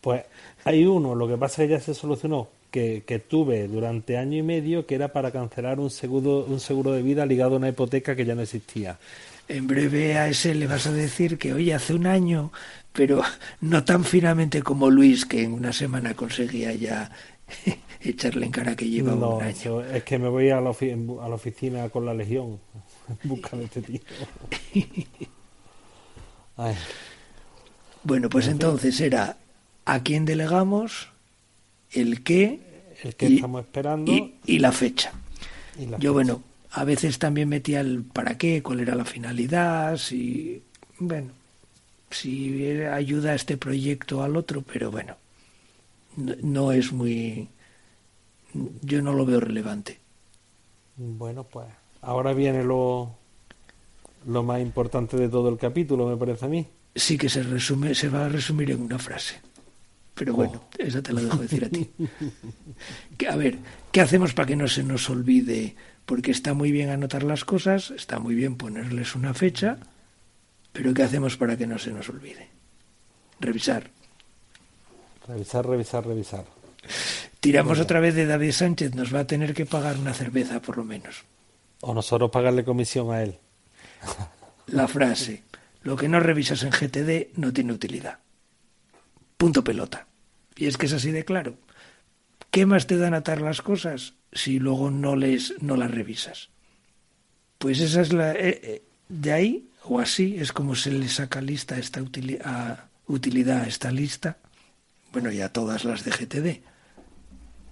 Pues 0.00 0.24
hay 0.64 0.86
uno, 0.86 1.14
lo 1.14 1.26
que 1.26 1.36
pasa 1.36 1.62
es 1.62 1.68
que 1.68 1.72
ya 1.74 1.80
se 1.80 1.94
solucionó, 1.94 2.48
que, 2.76 3.04
que, 3.06 3.18
tuve 3.18 3.68
durante 3.68 4.18
año 4.18 4.36
y 4.36 4.42
medio, 4.42 4.84
que 4.84 4.96
era 4.96 5.08
para 5.08 5.30
cancelar 5.30 5.80
un 5.80 5.88
seguro, 5.88 6.44
un 6.44 6.60
seguro 6.60 6.92
de 6.92 7.00
vida 7.00 7.24
ligado 7.24 7.54
a 7.54 7.56
una 7.56 7.70
hipoteca 7.70 8.14
que 8.14 8.26
ya 8.26 8.34
no 8.34 8.42
existía. 8.42 8.98
En 9.48 9.66
breve 9.66 10.18
a 10.18 10.28
ese 10.28 10.54
le 10.54 10.66
vas 10.66 10.86
a 10.86 10.92
decir 10.92 11.38
que, 11.38 11.54
oye, 11.54 11.72
hace 11.72 11.94
un 11.94 12.06
año, 12.06 12.52
pero 12.92 13.22
no 13.62 13.82
tan 13.82 14.04
finamente 14.04 14.62
como 14.62 14.90
Luis, 14.90 15.24
que 15.24 15.44
en 15.44 15.54
una 15.54 15.72
semana 15.72 16.12
conseguía 16.12 16.74
ya 16.74 17.10
echarle 18.02 18.44
en 18.44 18.52
cara 18.52 18.76
que 18.76 18.90
lleva 18.90 19.14
un 19.14 19.42
año. 19.42 19.80
Es 19.80 20.04
que 20.04 20.18
me 20.18 20.28
voy 20.28 20.50
a 20.50 20.60
la, 20.60 20.68
a 20.68 21.28
la 21.30 21.34
oficina 21.34 21.88
con 21.88 22.04
la 22.04 22.12
Legión 22.12 22.60
en 23.08 23.16
busca 23.30 23.56
de 23.56 23.64
este 23.64 23.80
tío. 23.80 24.00
Bueno, 28.04 28.28
pues 28.28 28.48
entonces 28.48 29.00
era 29.00 29.38
a 29.86 30.02
quién 30.02 30.26
delegamos, 30.26 31.08
el 31.92 32.22
qué, 32.22 32.65
el 33.02 33.14
que 33.14 33.26
estamos 33.26 33.64
esperando 33.64 34.12
y, 34.44 34.58
la 34.58 34.72
fecha. 34.72 35.12
Yo, 35.98 36.12
bueno, 36.12 36.42
a 36.70 36.84
veces 36.84 37.18
también 37.18 37.48
metía 37.48 37.80
el 37.80 38.02
para 38.02 38.38
qué, 38.38 38.62
cuál 38.62 38.80
era 38.80 38.94
la 38.94 39.04
finalidad, 39.04 39.96
si, 39.96 40.62
bueno, 40.98 41.30
si 42.10 42.72
ayuda 42.82 43.32
a 43.32 43.34
este 43.34 43.56
proyecto 43.56 44.22
al 44.22 44.36
otro, 44.36 44.62
pero 44.62 44.90
bueno, 44.90 45.16
no, 46.16 46.72
es 46.72 46.92
muy. 46.92 47.48
Yo 48.82 49.02
no 49.02 49.12
lo 49.12 49.26
veo 49.26 49.40
relevante. 49.40 49.98
Bueno, 50.96 51.44
pues 51.44 51.66
ahora 52.00 52.32
viene 52.32 52.64
lo, 52.64 53.14
lo 54.26 54.42
más 54.42 54.60
importante 54.60 55.16
de 55.16 55.28
todo 55.28 55.48
el 55.50 55.58
capítulo, 55.58 56.06
me 56.06 56.16
parece 56.16 56.46
a 56.46 56.48
mí. 56.48 56.66
Sí 56.94 57.18
que 57.18 57.28
se 57.28 57.42
resume, 57.42 57.94
se 57.94 58.08
va 58.08 58.24
a 58.24 58.28
resumir 58.28 58.70
en 58.70 58.80
una 58.80 58.98
frase. 58.98 59.40
Pero 60.16 60.32
bueno, 60.32 60.62
oh. 60.64 60.68
esa 60.78 61.02
te 61.02 61.12
la 61.12 61.20
dejo 61.20 61.36
decir 61.36 61.66
a 61.66 61.68
ti. 61.68 61.90
a 63.28 63.36
ver, 63.36 63.58
¿qué 63.92 64.00
hacemos 64.00 64.32
para 64.32 64.46
que 64.46 64.56
no 64.56 64.66
se 64.66 64.82
nos 64.82 65.10
olvide? 65.10 65.76
Porque 66.06 66.30
está 66.30 66.54
muy 66.54 66.72
bien 66.72 66.88
anotar 66.88 67.22
las 67.22 67.44
cosas, 67.44 67.90
está 67.90 68.18
muy 68.18 68.34
bien 68.34 68.56
ponerles 68.56 69.14
una 69.14 69.34
fecha, 69.34 69.76
pero 70.72 70.94
¿qué 70.94 71.02
hacemos 71.02 71.36
para 71.36 71.58
que 71.58 71.66
no 71.66 71.78
se 71.78 71.90
nos 71.90 72.08
olvide? 72.08 72.48
Revisar. 73.40 73.90
Revisar, 75.28 75.66
revisar, 75.66 76.06
revisar. 76.06 76.46
Tiramos 77.40 77.78
otra 77.78 78.00
vez 78.00 78.14
de 78.14 78.24
David 78.24 78.52
Sánchez, 78.52 78.94
nos 78.94 79.14
va 79.14 79.20
a 79.20 79.26
tener 79.26 79.52
que 79.52 79.66
pagar 79.66 79.98
una 79.98 80.14
cerveza 80.14 80.62
por 80.62 80.78
lo 80.78 80.84
menos. 80.84 81.24
O 81.82 81.92
nosotros 81.92 82.30
pagarle 82.30 82.64
comisión 82.64 83.12
a 83.12 83.22
él. 83.22 83.38
La 84.68 84.88
frase, 84.88 85.42
lo 85.82 85.94
que 85.94 86.08
no 86.08 86.20
revisas 86.20 86.62
en 86.62 86.70
GTD 86.70 87.36
no 87.36 87.52
tiene 87.52 87.74
utilidad. 87.74 88.18
Punto 89.36 89.62
pelota. 89.62 90.06
Y 90.56 90.66
es 90.66 90.76
que 90.76 90.86
es 90.86 90.92
así 90.92 91.10
de 91.10 91.24
claro. 91.24 91.58
¿Qué 92.50 92.64
más 92.64 92.86
te 92.86 92.96
dan 92.96 93.14
atar 93.14 93.40
las 93.40 93.60
cosas 93.60 94.14
si 94.32 94.58
luego 94.58 94.90
no 94.90 95.16
les 95.16 95.60
no 95.60 95.76
las 95.76 95.90
revisas? 95.90 96.48
Pues 97.58 97.80
esa 97.80 98.00
es 98.00 98.12
la 98.12 98.32
eh, 98.32 98.60
eh, 98.62 98.82
de 99.08 99.32
ahí 99.32 99.70
o 99.84 100.00
así 100.00 100.36
es 100.38 100.52
como 100.52 100.74
se 100.74 100.90
le 100.90 101.08
saca 101.08 101.40
lista 101.40 101.78
esta 101.78 102.02
utilidad, 102.02 102.86
utilidad 103.06 103.62
a 103.62 103.66
esta 103.66 103.90
lista. 103.90 104.38
Bueno, 105.12 105.30
ya 105.30 105.50
todas 105.50 105.84
las 105.84 106.04
de 106.04 106.10
GTD. 106.10 106.62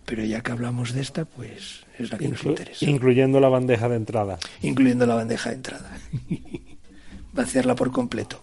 Pero 0.06 0.22
ya 0.22 0.42
que 0.42 0.52
hablamos 0.52 0.92
de 0.92 1.00
esta, 1.00 1.24
pues 1.24 1.86
es 1.98 2.10
la 2.10 2.18
que 2.18 2.28
nos 2.28 2.44
interesa. 2.44 2.84
Incluyendo 2.84 3.40
la 3.40 3.48
bandeja 3.48 3.88
de 3.88 3.96
entrada. 3.96 4.38
Incluyendo 4.60 5.06
la 5.06 5.14
bandeja 5.14 5.50
de 5.50 5.56
entrada. 5.56 5.98
Vaciarla 7.32 7.74
por 7.74 7.90
completo. 7.90 8.42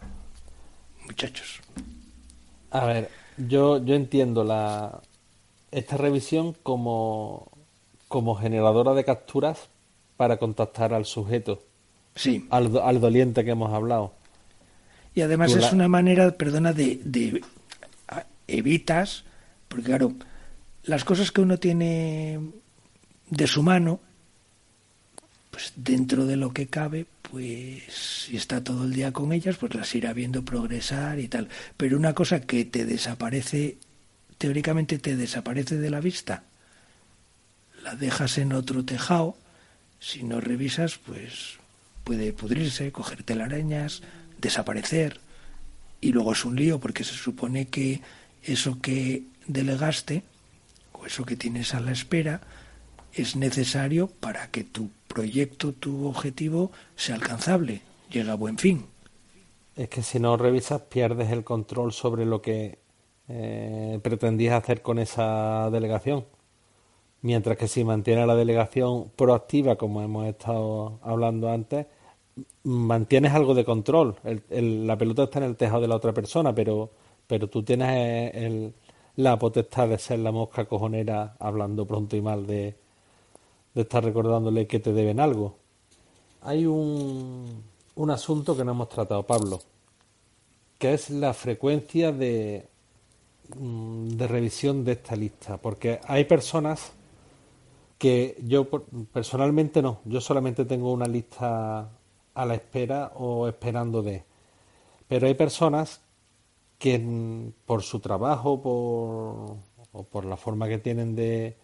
Muchachos. 1.05 1.61
A 2.71 2.85
ver, 2.85 3.09
yo, 3.37 3.83
yo 3.83 3.95
entiendo 3.95 4.43
la 4.43 5.01
esta 5.71 5.97
revisión 5.97 6.55
como, 6.63 7.49
como 8.07 8.35
generadora 8.35 8.93
de 8.93 9.05
capturas 9.05 9.69
para 10.17 10.37
contactar 10.37 10.93
al 10.93 11.05
sujeto. 11.05 11.63
Sí. 12.15 12.45
Al, 12.49 12.77
al 12.77 12.99
doliente 12.99 13.45
que 13.45 13.51
hemos 13.51 13.73
hablado. 13.73 14.13
Y 15.15 15.21
además 15.21 15.55
es 15.55 15.71
una 15.73 15.87
manera, 15.87 16.31
perdona, 16.31 16.73
de, 16.73 16.99
de 17.03 17.41
evitas, 18.47 19.23
porque 19.67 19.85
claro, 19.85 20.13
las 20.83 21.03
cosas 21.03 21.31
que 21.31 21.41
uno 21.41 21.57
tiene 21.57 22.39
de 23.29 23.47
su 23.47 23.63
mano, 23.63 23.99
pues 25.51 25.73
dentro 25.75 26.25
de 26.25 26.37
lo 26.37 26.53
que 26.53 26.67
cabe, 26.67 27.05
pues 27.21 27.83
si 27.93 28.37
está 28.37 28.63
todo 28.63 28.85
el 28.85 28.93
día 28.93 29.11
con 29.11 29.33
ellas, 29.33 29.57
pues 29.57 29.75
las 29.75 29.93
irá 29.93 30.13
viendo 30.13 30.43
progresar 30.43 31.19
y 31.19 31.27
tal. 31.27 31.49
Pero 31.77 31.97
una 31.97 32.13
cosa 32.13 32.41
que 32.41 32.65
te 32.65 32.85
desaparece, 32.85 33.77
teóricamente 34.37 34.97
te 34.97 35.15
desaparece 35.17 35.77
de 35.77 35.89
la 35.89 35.99
vista, 35.99 36.43
la 37.83 37.95
dejas 37.95 38.37
en 38.37 38.53
otro 38.53 38.85
tejado, 38.85 39.37
si 39.99 40.23
no 40.23 40.39
revisas, 40.41 40.97
pues 40.97 41.59
puede 42.03 42.33
pudrirse, 42.33 42.91
coger 42.91 43.23
telarañas, 43.23 44.01
desaparecer, 44.39 45.19
y 45.99 46.11
luego 46.11 46.33
es 46.33 46.45
un 46.45 46.55
lío 46.55 46.79
porque 46.79 47.03
se 47.03 47.13
supone 47.13 47.67
que 47.67 48.01
eso 48.41 48.81
que 48.81 49.23
delegaste, 49.47 50.23
o 50.93 51.05
eso 51.05 51.25
que 51.25 51.35
tienes 51.35 51.73
a 51.75 51.79
la 51.79 51.91
espera, 51.91 52.41
es 53.13 53.35
necesario 53.35 54.07
para 54.07 54.49
que 54.49 54.63
tu 54.63 54.89
proyecto, 55.13 55.73
tu 55.73 56.07
objetivo 56.07 56.71
sea 56.95 57.15
alcanzable, 57.15 57.81
llegue 58.09 58.31
a 58.31 58.35
buen 58.35 58.57
fin. 58.57 58.85
Es 59.75 59.89
que 59.89 60.01
si 60.03 60.19
no 60.19 60.37
revisas 60.37 60.81
pierdes 60.81 61.31
el 61.31 61.43
control 61.43 61.93
sobre 61.93 62.25
lo 62.25 62.41
que 62.41 62.79
eh, 63.27 63.99
pretendías 64.03 64.61
hacer 64.61 64.81
con 64.81 64.99
esa 64.99 65.69
delegación. 65.71 66.25
Mientras 67.21 67.57
que 67.57 67.67
si 67.67 67.83
mantienes 67.83 68.27
la 68.27 68.35
delegación 68.35 69.11
proactiva, 69.15 69.75
como 69.75 70.01
hemos 70.01 70.25
estado 70.27 70.99
hablando 71.03 71.49
antes, 71.49 71.85
mantienes 72.63 73.33
algo 73.33 73.53
de 73.53 73.63
control. 73.65 74.15
la 74.49 74.97
pelota 74.97 75.23
está 75.23 75.39
en 75.39 75.45
el 75.45 75.55
tejado 75.55 75.81
de 75.81 75.87
la 75.87 75.95
otra 75.95 76.13
persona, 76.13 76.53
pero, 76.53 76.91
pero 77.27 77.47
tú 77.47 77.63
tienes 77.63 77.89
eh, 78.33 78.71
la 79.17 79.37
potestad 79.37 79.89
de 79.89 79.97
ser 79.97 80.19
la 80.19 80.31
mosca 80.31 80.65
cojonera 80.65 81.35
hablando 81.39 81.85
pronto 81.85 82.15
y 82.15 82.21
mal 82.21 82.47
de, 82.47 82.75
de 83.73 83.81
estar 83.81 84.03
recordándole 84.03 84.67
que 84.67 84.79
te 84.79 84.93
deben 84.93 85.19
algo. 85.19 85.55
Hay 86.41 86.65
un, 86.65 87.63
un 87.95 88.09
asunto 88.09 88.55
que 88.55 88.65
no 88.65 88.71
hemos 88.71 88.89
tratado, 88.89 89.23
Pablo, 89.23 89.59
que 90.77 90.93
es 90.93 91.09
la 91.09 91.33
frecuencia 91.33 92.11
de, 92.11 92.67
mm, 93.55 94.09
de 94.09 94.27
revisión 94.27 94.83
de 94.83 94.93
esta 94.93 95.15
lista, 95.15 95.57
porque 95.57 95.99
hay 96.05 96.25
personas 96.25 96.91
que 97.97 98.35
yo 98.43 98.67
personalmente 99.13 99.81
no, 99.81 99.99
yo 100.05 100.19
solamente 100.19 100.65
tengo 100.65 100.91
una 100.91 101.05
lista 101.05 101.87
a 102.33 102.45
la 102.45 102.55
espera 102.55 103.11
o 103.15 103.47
esperando 103.47 104.01
de, 104.01 104.23
pero 105.07 105.27
hay 105.27 105.35
personas 105.35 106.01
que 106.79 106.97
mm, 106.97 107.53
por 107.65 107.83
su 107.83 107.99
trabajo 107.99 108.59
por, 108.59 109.57
o 109.91 110.03
por 110.03 110.25
la 110.25 110.37
forma 110.37 110.67
que 110.67 110.79
tienen 110.79 111.15
de, 111.15 111.55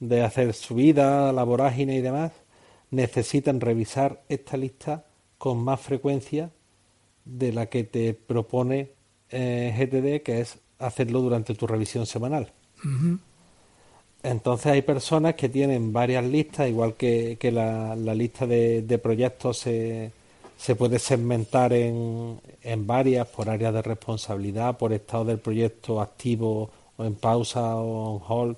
de 0.00 0.22
hacer 0.22 0.54
su 0.54 0.74
vida, 0.74 1.32
la 1.32 1.44
vorágine 1.44 1.96
y 1.96 2.00
demás, 2.00 2.32
necesitan 2.90 3.60
revisar 3.60 4.22
esta 4.28 4.56
lista 4.56 5.04
con 5.38 5.58
más 5.62 5.80
frecuencia 5.80 6.50
de 7.24 7.52
la 7.52 7.66
que 7.66 7.84
te 7.84 8.14
propone 8.14 8.90
eh, 9.30 9.72
GTD, 9.76 10.24
que 10.24 10.40
es 10.40 10.58
hacerlo 10.78 11.20
durante 11.20 11.54
tu 11.54 11.66
revisión 11.66 12.06
semanal. 12.06 12.52
Entonces 14.22 14.72
hay 14.72 14.82
personas 14.82 15.34
que 15.34 15.48
tienen 15.48 15.92
varias 15.92 16.24
listas, 16.24 16.68
igual 16.68 16.94
que, 16.94 17.38
la, 17.52 17.94
lista 18.14 18.46
de, 18.46 19.00
proyectos 19.02 19.58
se, 19.58 20.12
se, 20.56 20.74
puede 20.74 20.98
segmentar 20.98 21.72
en, 21.74 22.40
en, 22.62 22.86
varias 22.86 23.28
por 23.28 23.48
áreas 23.48 23.74
de 23.74 23.82
responsabilidad, 23.82 24.78
por 24.78 24.92
estado 24.92 25.26
del 25.26 25.38
proyecto 25.38 26.00
activo 26.00 26.70
o 26.96 27.04
en 27.04 27.14
pausa 27.14 27.76
o 27.76 28.16
en 28.16 28.22
hold 28.26 28.56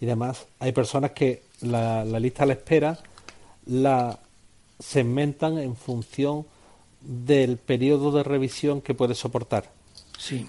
y 0.00 0.06
demás. 0.06 0.46
Hay 0.58 0.72
personas 0.72 1.12
que 1.12 1.42
la, 1.60 2.04
la 2.04 2.20
lista 2.20 2.42
a 2.42 2.46
la 2.46 2.52
espera 2.54 2.98
la 3.66 4.18
segmentan 4.78 5.58
en 5.58 5.76
función 5.76 6.46
del 7.00 7.56
periodo 7.56 8.12
de 8.12 8.22
revisión 8.22 8.80
que 8.80 8.94
puede 8.94 9.14
soportar. 9.14 9.70
Sí. 10.18 10.46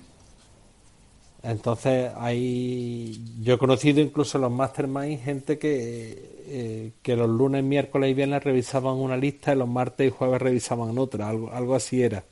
Entonces 1.44 2.12
hay, 2.18 3.22
yo 3.42 3.54
he 3.54 3.58
conocido 3.58 4.02
incluso 4.02 4.38
en 4.38 4.42
los 4.42 4.52
mastermind 4.52 5.24
gente 5.24 5.58
que, 5.58 6.44
eh, 6.48 6.92
que 7.02 7.16
los 7.16 7.30
lunes, 7.30 7.64
miércoles 7.64 8.12
y 8.12 8.14
viernes 8.14 8.44
revisaban 8.44 8.96
una 8.96 9.16
lista 9.16 9.54
y 9.54 9.58
los 9.58 9.68
martes 9.68 10.08
y 10.08 10.10
jueves 10.10 10.42
revisaban 10.42 10.98
otra, 10.98 11.30
algo, 11.30 11.52
algo 11.54 11.76
así 11.76 12.02
era. 12.02 12.24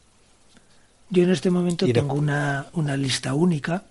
Yo 1.10 1.24
en 1.24 1.30
este 1.30 1.52
momento 1.52 1.86
tengo 1.92 2.16
una, 2.16 2.68
una 2.74 2.98
lista 2.98 3.36
única 3.36 3.84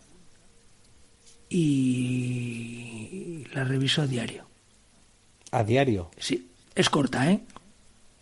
y 1.49 3.45
la 3.53 3.65
reviso 3.65 4.03
a 4.03 4.07
diario. 4.07 4.45
¿A 5.51 5.63
diario? 5.65 6.11
Sí, 6.19 6.51
es 6.75 6.91
corta, 6.91 7.31
¿eh? 7.31 7.41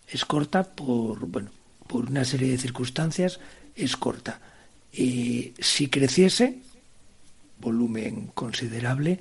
Es 0.08 0.24
corta 0.24 0.64
por, 0.64 1.26
bueno, 1.26 1.50
por 1.86 2.10
una 2.10 2.24
serie 2.24 2.50
de 2.50 2.58
circunstancias, 2.58 3.40
es 3.74 3.96
corta. 3.96 4.40
y 4.92 5.54
si 5.58 5.88
creciese, 5.88 6.58
volumen 7.58 8.26
considerable, 8.34 9.20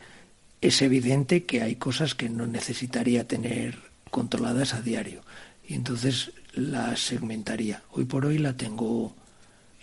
es 0.59 0.81
evidente 0.81 1.45
que 1.45 1.61
hay 1.61 1.75
cosas 1.75 2.13
que 2.13 2.29
no 2.29 2.45
necesitaría 2.45 3.27
tener 3.27 3.79
controladas 4.09 4.73
a 4.73 4.81
diario. 4.81 5.21
Y 5.67 5.75
entonces 5.75 6.33
la 6.53 6.95
segmentaría. 6.97 7.83
Hoy 7.91 8.05
por 8.05 8.25
hoy 8.25 8.37
la 8.37 8.57
tengo, 8.57 9.15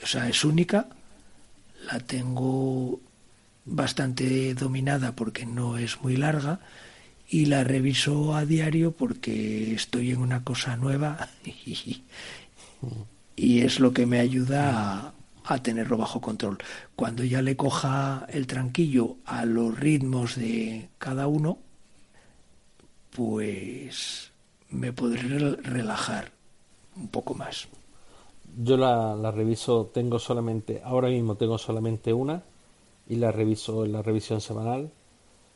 o 0.03 0.07
sea, 0.07 0.29
es 0.29 0.45
única, 0.45 0.89
la 1.91 1.99
tengo 2.01 3.01
bastante 3.71 4.55
dominada 4.55 5.15
porque 5.15 5.47
no 5.47 5.79
es 5.79 6.01
muy 6.03 6.17
larga 6.17 6.61
y 7.29 7.47
la 7.47 7.65
reviso 7.65 8.35
a 8.35 8.47
diario 8.47 8.93
porque 8.93 9.75
estoy 9.75 10.11
en 10.11 10.19
una 10.19 10.45
cosa 10.45 10.77
nueva 10.77 11.29
y, 13.37 13.61
es 13.61 13.81
lo 13.81 13.93
que 13.93 14.07
me 14.07 14.21
ayuda 14.21 15.13
a, 15.45 15.63
tenerlo 15.63 15.97
bajo 15.97 16.21
control. 16.21 16.59
Cuando 16.95 17.25
ya 17.25 17.41
le 17.41 17.57
coja 17.57 18.27
el 18.29 18.47
tranquillo 18.47 19.17
a 19.25 19.45
los 19.45 19.79
ritmos 19.79 20.37
de 20.37 20.91
cada 20.99 21.27
uno, 21.27 21.59
pues 23.11 24.33
me 24.71 24.93
podré 24.93 25.57
relajar 25.57 26.33
un 26.97 27.09
poco 27.09 27.35
más. 27.35 27.69
Yo 28.59 28.77
la, 28.77 29.15
la 29.15 29.31
reviso, 29.31 29.87
tengo 29.87 30.19
solamente, 30.19 30.83
ahora 30.85 31.09
mismo 31.09 31.37
tengo 31.37 31.57
solamente 31.59 32.13
una 32.13 32.43
y 33.09 33.17
la 33.17 33.33
reviso 33.33 33.85
en 33.85 33.93
la 33.93 34.03
revisión 34.03 34.41
semanal, 34.41 34.91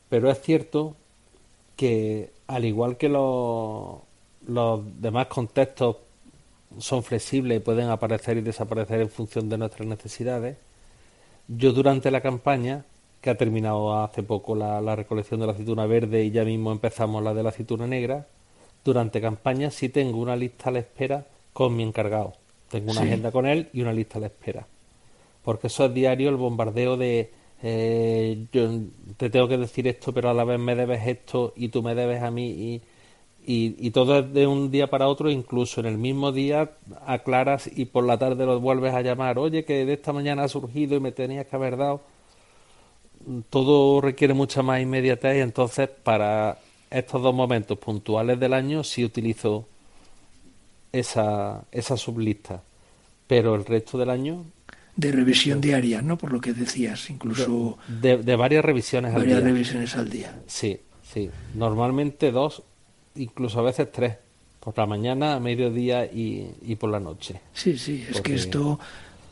pero 0.09 0.29
es 0.29 0.41
cierto 0.41 0.95
que 1.75 2.31
al 2.47 2.65
igual 2.65 2.97
que 2.97 3.09
los, 3.09 3.99
los 4.47 5.01
demás 5.01 5.27
contextos 5.27 5.97
son 6.79 7.03
flexibles 7.03 7.57
y 7.57 7.61
pueden 7.61 7.89
aparecer 7.89 8.37
y 8.37 8.41
desaparecer 8.41 9.01
en 9.01 9.09
función 9.09 9.49
de 9.49 9.57
nuestras 9.57 9.87
necesidades, 9.87 10.57
yo 11.47 11.73
durante 11.73 12.09
la 12.09 12.21
campaña, 12.21 12.85
que 13.21 13.29
ha 13.29 13.37
terminado 13.37 14.03
hace 14.03 14.23
poco 14.23 14.55
la, 14.55 14.95
recolección 14.95 15.39
de 15.39 15.45
la 15.45 15.53
aceituna 15.53 15.85
verde 15.85 16.25
y 16.25 16.31
ya 16.31 16.43
mismo 16.43 16.71
empezamos 16.71 17.23
la 17.23 17.33
de 17.33 17.43
la 17.43 17.49
aceituna 17.49 17.87
negra, 17.87 18.27
durante 18.83 19.21
campaña 19.21 19.71
sí 19.71 19.87
tengo 19.87 20.19
una 20.19 20.35
lista 20.35 20.69
a 20.69 20.73
la 20.73 20.79
espera 20.79 21.25
con 21.53 21.75
mi 21.75 21.83
encargado. 21.83 22.33
Tengo 22.69 22.91
una 22.91 23.01
agenda 23.01 23.31
con 23.31 23.45
él 23.45 23.69
y 23.71 23.81
una 23.81 23.93
lista 23.93 24.17
a 24.17 24.21
la 24.21 24.27
espera. 24.27 24.67
Porque 25.43 25.67
eso 25.67 25.85
es 25.85 25.93
diario 25.93 26.29
el 26.29 26.35
bombardeo 26.35 26.97
de 26.97 27.31
eh, 27.65 28.45
yo 28.51 28.69
te 29.15 29.29
tengo 29.29 29.47
que 29.47 29.57
decir 29.57 29.87
esto, 29.87 30.13
pero 30.13 30.29
a 30.29 30.33
la 30.33 30.43
vez 30.43 30.59
me 30.59 30.75
debes 30.75 31.07
esto 31.07 31.53
y 31.55 31.69
tú 31.69 31.81
me 31.81 31.95
debes 31.95 32.21
a 32.21 32.29
mí 32.29 32.49
y, 32.49 32.81
y, 33.45 33.91
todo 33.91 34.19
es 34.19 34.33
de 34.33 34.47
un 34.47 34.69
día 34.69 34.89
para 34.89 35.07
otro, 35.07 35.29
incluso 35.31 35.79
en 35.79 35.87
el 35.87 35.97
mismo 35.97 36.33
día 36.33 36.71
aclaras 37.05 37.69
y 37.73 37.85
por 37.85 38.05
la 38.05 38.17
tarde 38.17 38.45
lo 38.45 38.59
vuelves 38.59 38.93
a 38.93 39.01
llamar, 39.01 39.37
oye, 39.39 39.63
que 39.65 39.85
de 39.85 39.93
esta 39.93 40.11
mañana 40.11 40.43
ha 40.43 40.47
surgido 40.49 40.97
y 40.97 40.99
me 40.99 41.13
tenías 41.13 41.47
que 41.47 41.55
haber 41.55 41.77
dado. 41.77 42.01
Todo 43.49 44.01
requiere 44.01 44.33
mucha 44.33 44.61
más 44.61 44.81
inmediatez 44.81 45.37
y 45.37 45.41
entonces 45.41 45.89
para 45.89 46.57
estos 46.89 47.21
dos 47.21 47.33
momentos 47.33 47.77
puntuales 47.77 48.39
del 48.39 48.53
año 48.53 48.83
sí 48.83 49.05
utilizo 49.05 49.65
esa, 50.91 51.63
esa 51.71 51.97
sublista, 51.97 52.61
pero 53.27 53.55
el 53.55 53.65
resto 53.65 53.97
del 53.97 54.09
año 54.09 54.45
de 54.95 55.11
revisión 55.11 55.59
diaria, 55.61 56.01
¿no? 56.01 56.17
Por 56.17 56.31
lo 56.31 56.39
que 56.39 56.53
decías, 56.53 57.09
incluso... 57.09 57.77
De, 57.87 58.15
varias 58.35 58.63
revisiones 58.63 59.13
al 59.13 59.23
día. 59.23 59.35
Varias 59.35 59.43
revisiones 59.43 59.95
al 59.95 60.09
día. 60.09 60.39
Sí, 60.47 60.79
sí. 61.01 61.29
Normalmente 61.55 62.31
dos, 62.31 62.63
incluso 63.15 63.59
a 63.59 63.63
veces 63.63 63.91
tres. 63.91 64.17
Por 64.59 64.77
la 64.77 64.85
mañana, 64.85 65.35
a 65.35 65.39
mediodía 65.39 66.05
y, 66.05 66.49
y 66.61 66.75
por 66.75 66.89
la 66.89 66.99
noche. 66.99 67.41
Sí, 67.53 67.77
sí, 67.77 68.05
es 68.09 68.21
que 68.21 68.35
esto, 68.35 68.79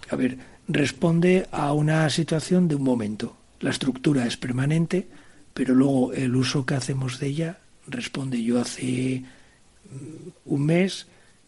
a 0.10 0.16
ver, 0.18 0.38
responde 0.68 1.48
a 1.52 1.72
una 1.72 2.10
situación 2.10 2.68
de 2.68 2.76
un 2.76 2.84
momento. 2.84 3.38
La 3.62 3.70
estructura 3.70 4.26
es 4.26 4.36
permanente, 4.36 5.08
pero 5.54 5.74
luego 5.74 6.12
el 6.12 6.36
uso 6.36 6.66
que 6.66 6.74
hacemos 6.74 7.20
de 7.20 7.28
ella 7.28 7.60
responde. 7.88 8.44
Yo 8.44 8.60
hace 8.60 9.24
mm, 9.90 10.30
un 10.54 10.66
mes 10.66 11.08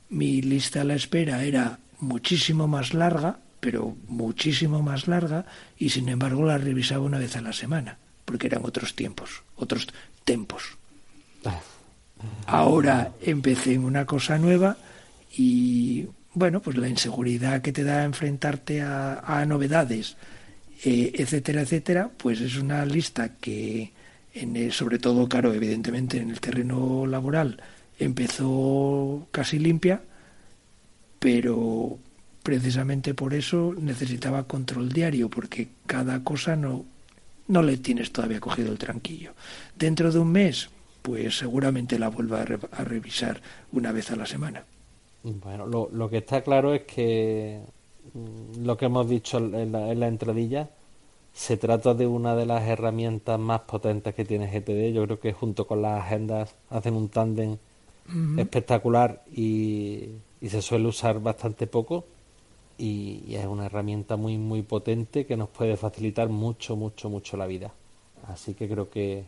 mi 0.09 0.41
lista 0.41 0.81
a 0.81 0.83
la 0.83 0.95
espera 0.95 1.43
era 1.43 1.79
muchísimo 1.99 2.67
más 2.67 2.93
larga 2.93 3.39
pero 3.63 3.95
muchísimo 4.09 4.81
más 4.81 5.07
larga 5.07 5.45
y 5.77 5.87
sin 5.87 6.09
embargo 6.09 6.45
la 6.45 6.57
revisaba 6.57 7.05
una 7.05 7.17
vez 7.17 7.37
a 7.37 7.41
la 7.41 7.53
semana, 7.53 7.97
porque 8.25 8.47
eran 8.47 8.65
otros 8.65 8.93
tiempos, 8.93 9.41
otros 9.55 9.87
tempos. 10.25 10.77
Ahora 12.45 13.13
empecé 13.21 13.75
en 13.75 13.85
una 13.85 14.05
cosa 14.05 14.37
nueva 14.37 14.75
y 15.37 16.07
bueno, 16.33 16.61
pues 16.61 16.75
la 16.75 16.89
inseguridad 16.89 17.61
que 17.61 17.71
te 17.71 17.85
da 17.85 18.03
enfrentarte 18.03 18.81
a, 18.81 19.45
novedades, 19.47 20.17
eh, 20.83 21.13
etcétera, 21.15 21.61
etcétera, 21.61 22.11
pues 22.17 22.41
es 22.41 22.57
una 22.57 22.85
lista 22.85 23.37
que, 23.37 23.93
sobre 24.71 24.99
todo, 24.99 25.29
claro, 25.29 25.53
evidentemente 25.53 26.17
en 26.17 26.31
el 26.31 26.41
terreno 26.41 27.05
laboral 27.05 27.61
empezó 27.97 29.25
casi 29.31 29.57
limpia, 29.57 30.01
pero 31.17 31.97
precisamente 32.43 33.13
por 33.13 33.33
eso 33.33 33.73
necesitaba 33.79 34.43
control 34.43 34.89
diario, 34.89 35.29
porque 35.29 35.69
cada 35.85 36.23
cosa 36.23 36.55
no, 36.55 36.85
no 37.47 37.63
le 37.63 37.77
tienes 37.77 38.11
todavía 38.11 38.39
cogido 38.39 38.71
el 38.71 38.77
tranquillo. 38.77 39.31
Dentro 39.75 40.11
de 40.11 40.19
un 40.19 40.31
mes, 40.31 40.69
pues 41.01 41.37
seguramente 41.37 41.97
la 41.97 42.09
vuelva 42.09 42.41
a, 42.41 42.83
revisar 42.83 43.41
una 43.71 43.91
vez 43.91 44.11
a 44.11 44.15
la 44.15 44.25
semana. 44.25 44.63
Bueno, 45.23 45.65
lo, 45.65 45.89
lo, 45.91 46.09
que 46.09 46.17
está 46.17 46.41
claro 46.41 46.73
es 46.73 46.81
que 46.83 47.61
mm, 48.13 48.65
lo 48.65 48.77
que 48.77 48.85
hemos 48.85 49.09
dicho 49.09 49.37
en 49.37 49.71
la, 49.71 49.91
en 49.91 49.99
la 49.99 50.07
entradilla, 50.07 50.69
Se 51.33 51.57
trata 51.57 51.95
de 51.95 52.05
una 52.05 52.35
de 52.35 52.45
las 52.45 52.61
herramientas 52.67 53.39
más 53.39 53.61
potentes 53.61 54.13
que 54.13 54.23
tiene 54.23 54.47
GTD. 54.47 54.93
Yo 54.93 55.05
creo 55.05 55.19
que 55.19 55.33
junto 55.33 55.65
con 55.65 55.81
las 55.81 56.03
agendas 56.03 56.53
hacen 56.69 56.93
un 56.93 57.09
tándem 57.09 57.57
espectacular 58.37 59.23
y, 59.33 60.09
se 60.41 60.61
suele 60.61 60.87
usar 60.87 61.19
bastante 61.21 61.67
poco. 61.67 62.05
Y, 62.77 63.35
es 63.35 63.45
una 63.45 63.65
herramienta 63.65 64.15
muy, 64.15 64.37
muy 64.37 64.61
potente 64.61 65.25
que 65.25 65.37
nos 65.37 65.49
puede 65.49 65.77
facilitar 65.77 66.29
mucho, 66.29 66.75
mucho, 66.75 67.09
mucho 67.09 67.37
la 67.37 67.45
vida. 67.45 67.71
Así 68.27 68.53
que 68.53 68.67
creo 68.67 68.89
que. 68.89 69.25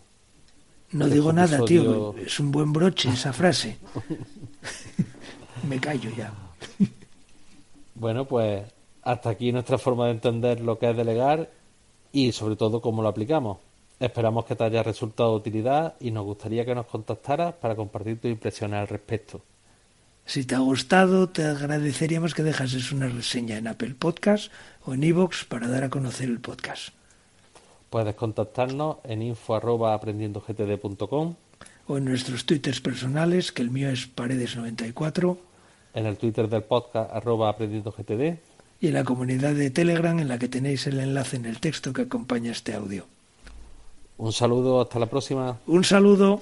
No 0.91 1.07
digo 1.07 1.33
nada, 1.33 1.63
tío. 1.65 2.15
Es 2.17 2.39
un 2.39 2.51
buen 2.51 2.71
broche 2.73 3.09
esa 3.09 3.33
frase. 3.41 3.77
Me 5.67 5.79
callo 5.79 6.09
ya. 6.15 6.33
bueno, 7.95 8.25
pues 8.25 8.63
hasta 9.01 9.29
aquí 9.29 9.51
nuestra 9.51 9.77
forma 9.77 10.05
de 10.05 10.11
entender 10.11 10.61
lo 10.61 10.77
que 10.79 10.89
es 10.89 10.97
delegar 10.97 11.49
y 12.11 12.31
sobre 12.31 12.55
todo 12.55 12.81
cómo 12.81 13.01
lo 13.01 13.09
aplicamos. 13.09 13.57
Esperamos 13.99 14.45
que 14.45 14.55
te 14.55 14.63
haya 14.63 14.83
resultado 14.83 15.31
de 15.31 15.37
utilidad 15.37 15.95
y 15.99 16.11
nos 16.11 16.25
gustaría 16.25 16.65
que 16.65 16.75
nos 16.75 16.87
contactaras 16.87 17.53
para 17.53 17.75
compartir 17.75 18.19
tus 18.19 18.31
impresiones 18.31 18.79
al 18.79 18.87
respecto. 18.87 19.41
Si 20.25 20.43
te 20.43 20.55
ha 20.55 20.59
gustado, 20.59 21.29
te 21.29 21.43
agradeceríamos 21.43 22.33
que 22.33 22.41
dejases 22.41 22.91
una 22.91 23.07
reseña 23.07 23.57
en 23.57 23.67
Apple 23.67 23.93
Podcast 23.97 24.51
o 24.83 24.95
en 24.95 25.03
iVoox 25.03 25.45
para 25.45 25.67
dar 25.67 25.83
a 25.83 25.89
conocer 25.89 26.29
el 26.29 26.39
podcast. 26.39 26.89
Puedes 27.91 28.15
contactarnos 28.15 28.97
en 29.03 29.21
info@aprendiendogtd.com 29.21 31.35
o 31.87 31.97
en 31.97 32.05
nuestros 32.05 32.45
twitters 32.45 32.81
personales, 32.81 33.51
que 33.51 33.61
el 33.61 33.69
mío 33.69 33.89
es 33.89 34.09
paredes94. 34.13 35.37
En 35.93 36.07
el 36.07 36.17
twitter 36.17 36.49
del 36.49 36.63
podcast 36.63 37.11
arroba 37.13 37.49
aprendiendogtd 37.49 38.39
y 38.81 38.87
en 38.87 38.93
la 38.93 39.03
comunidad 39.03 39.53
de 39.53 39.69
Telegram 39.69 40.19
en 40.19 40.27
la 40.27 40.39
que 40.39 40.47
tenéis 40.47 40.87
el 40.87 40.99
enlace 40.99 41.37
en 41.37 41.45
el 41.45 41.59
texto 41.59 41.93
que 41.93 42.01
acompaña 42.01 42.51
este 42.51 42.73
audio. 42.73 43.05
Un 44.17 44.33
saludo, 44.33 44.81
hasta 44.81 44.97
la 44.99 45.05
próxima. 45.05 45.59
Un 45.67 45.83
saludo. 45.83 46.41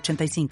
85 0.00 0.48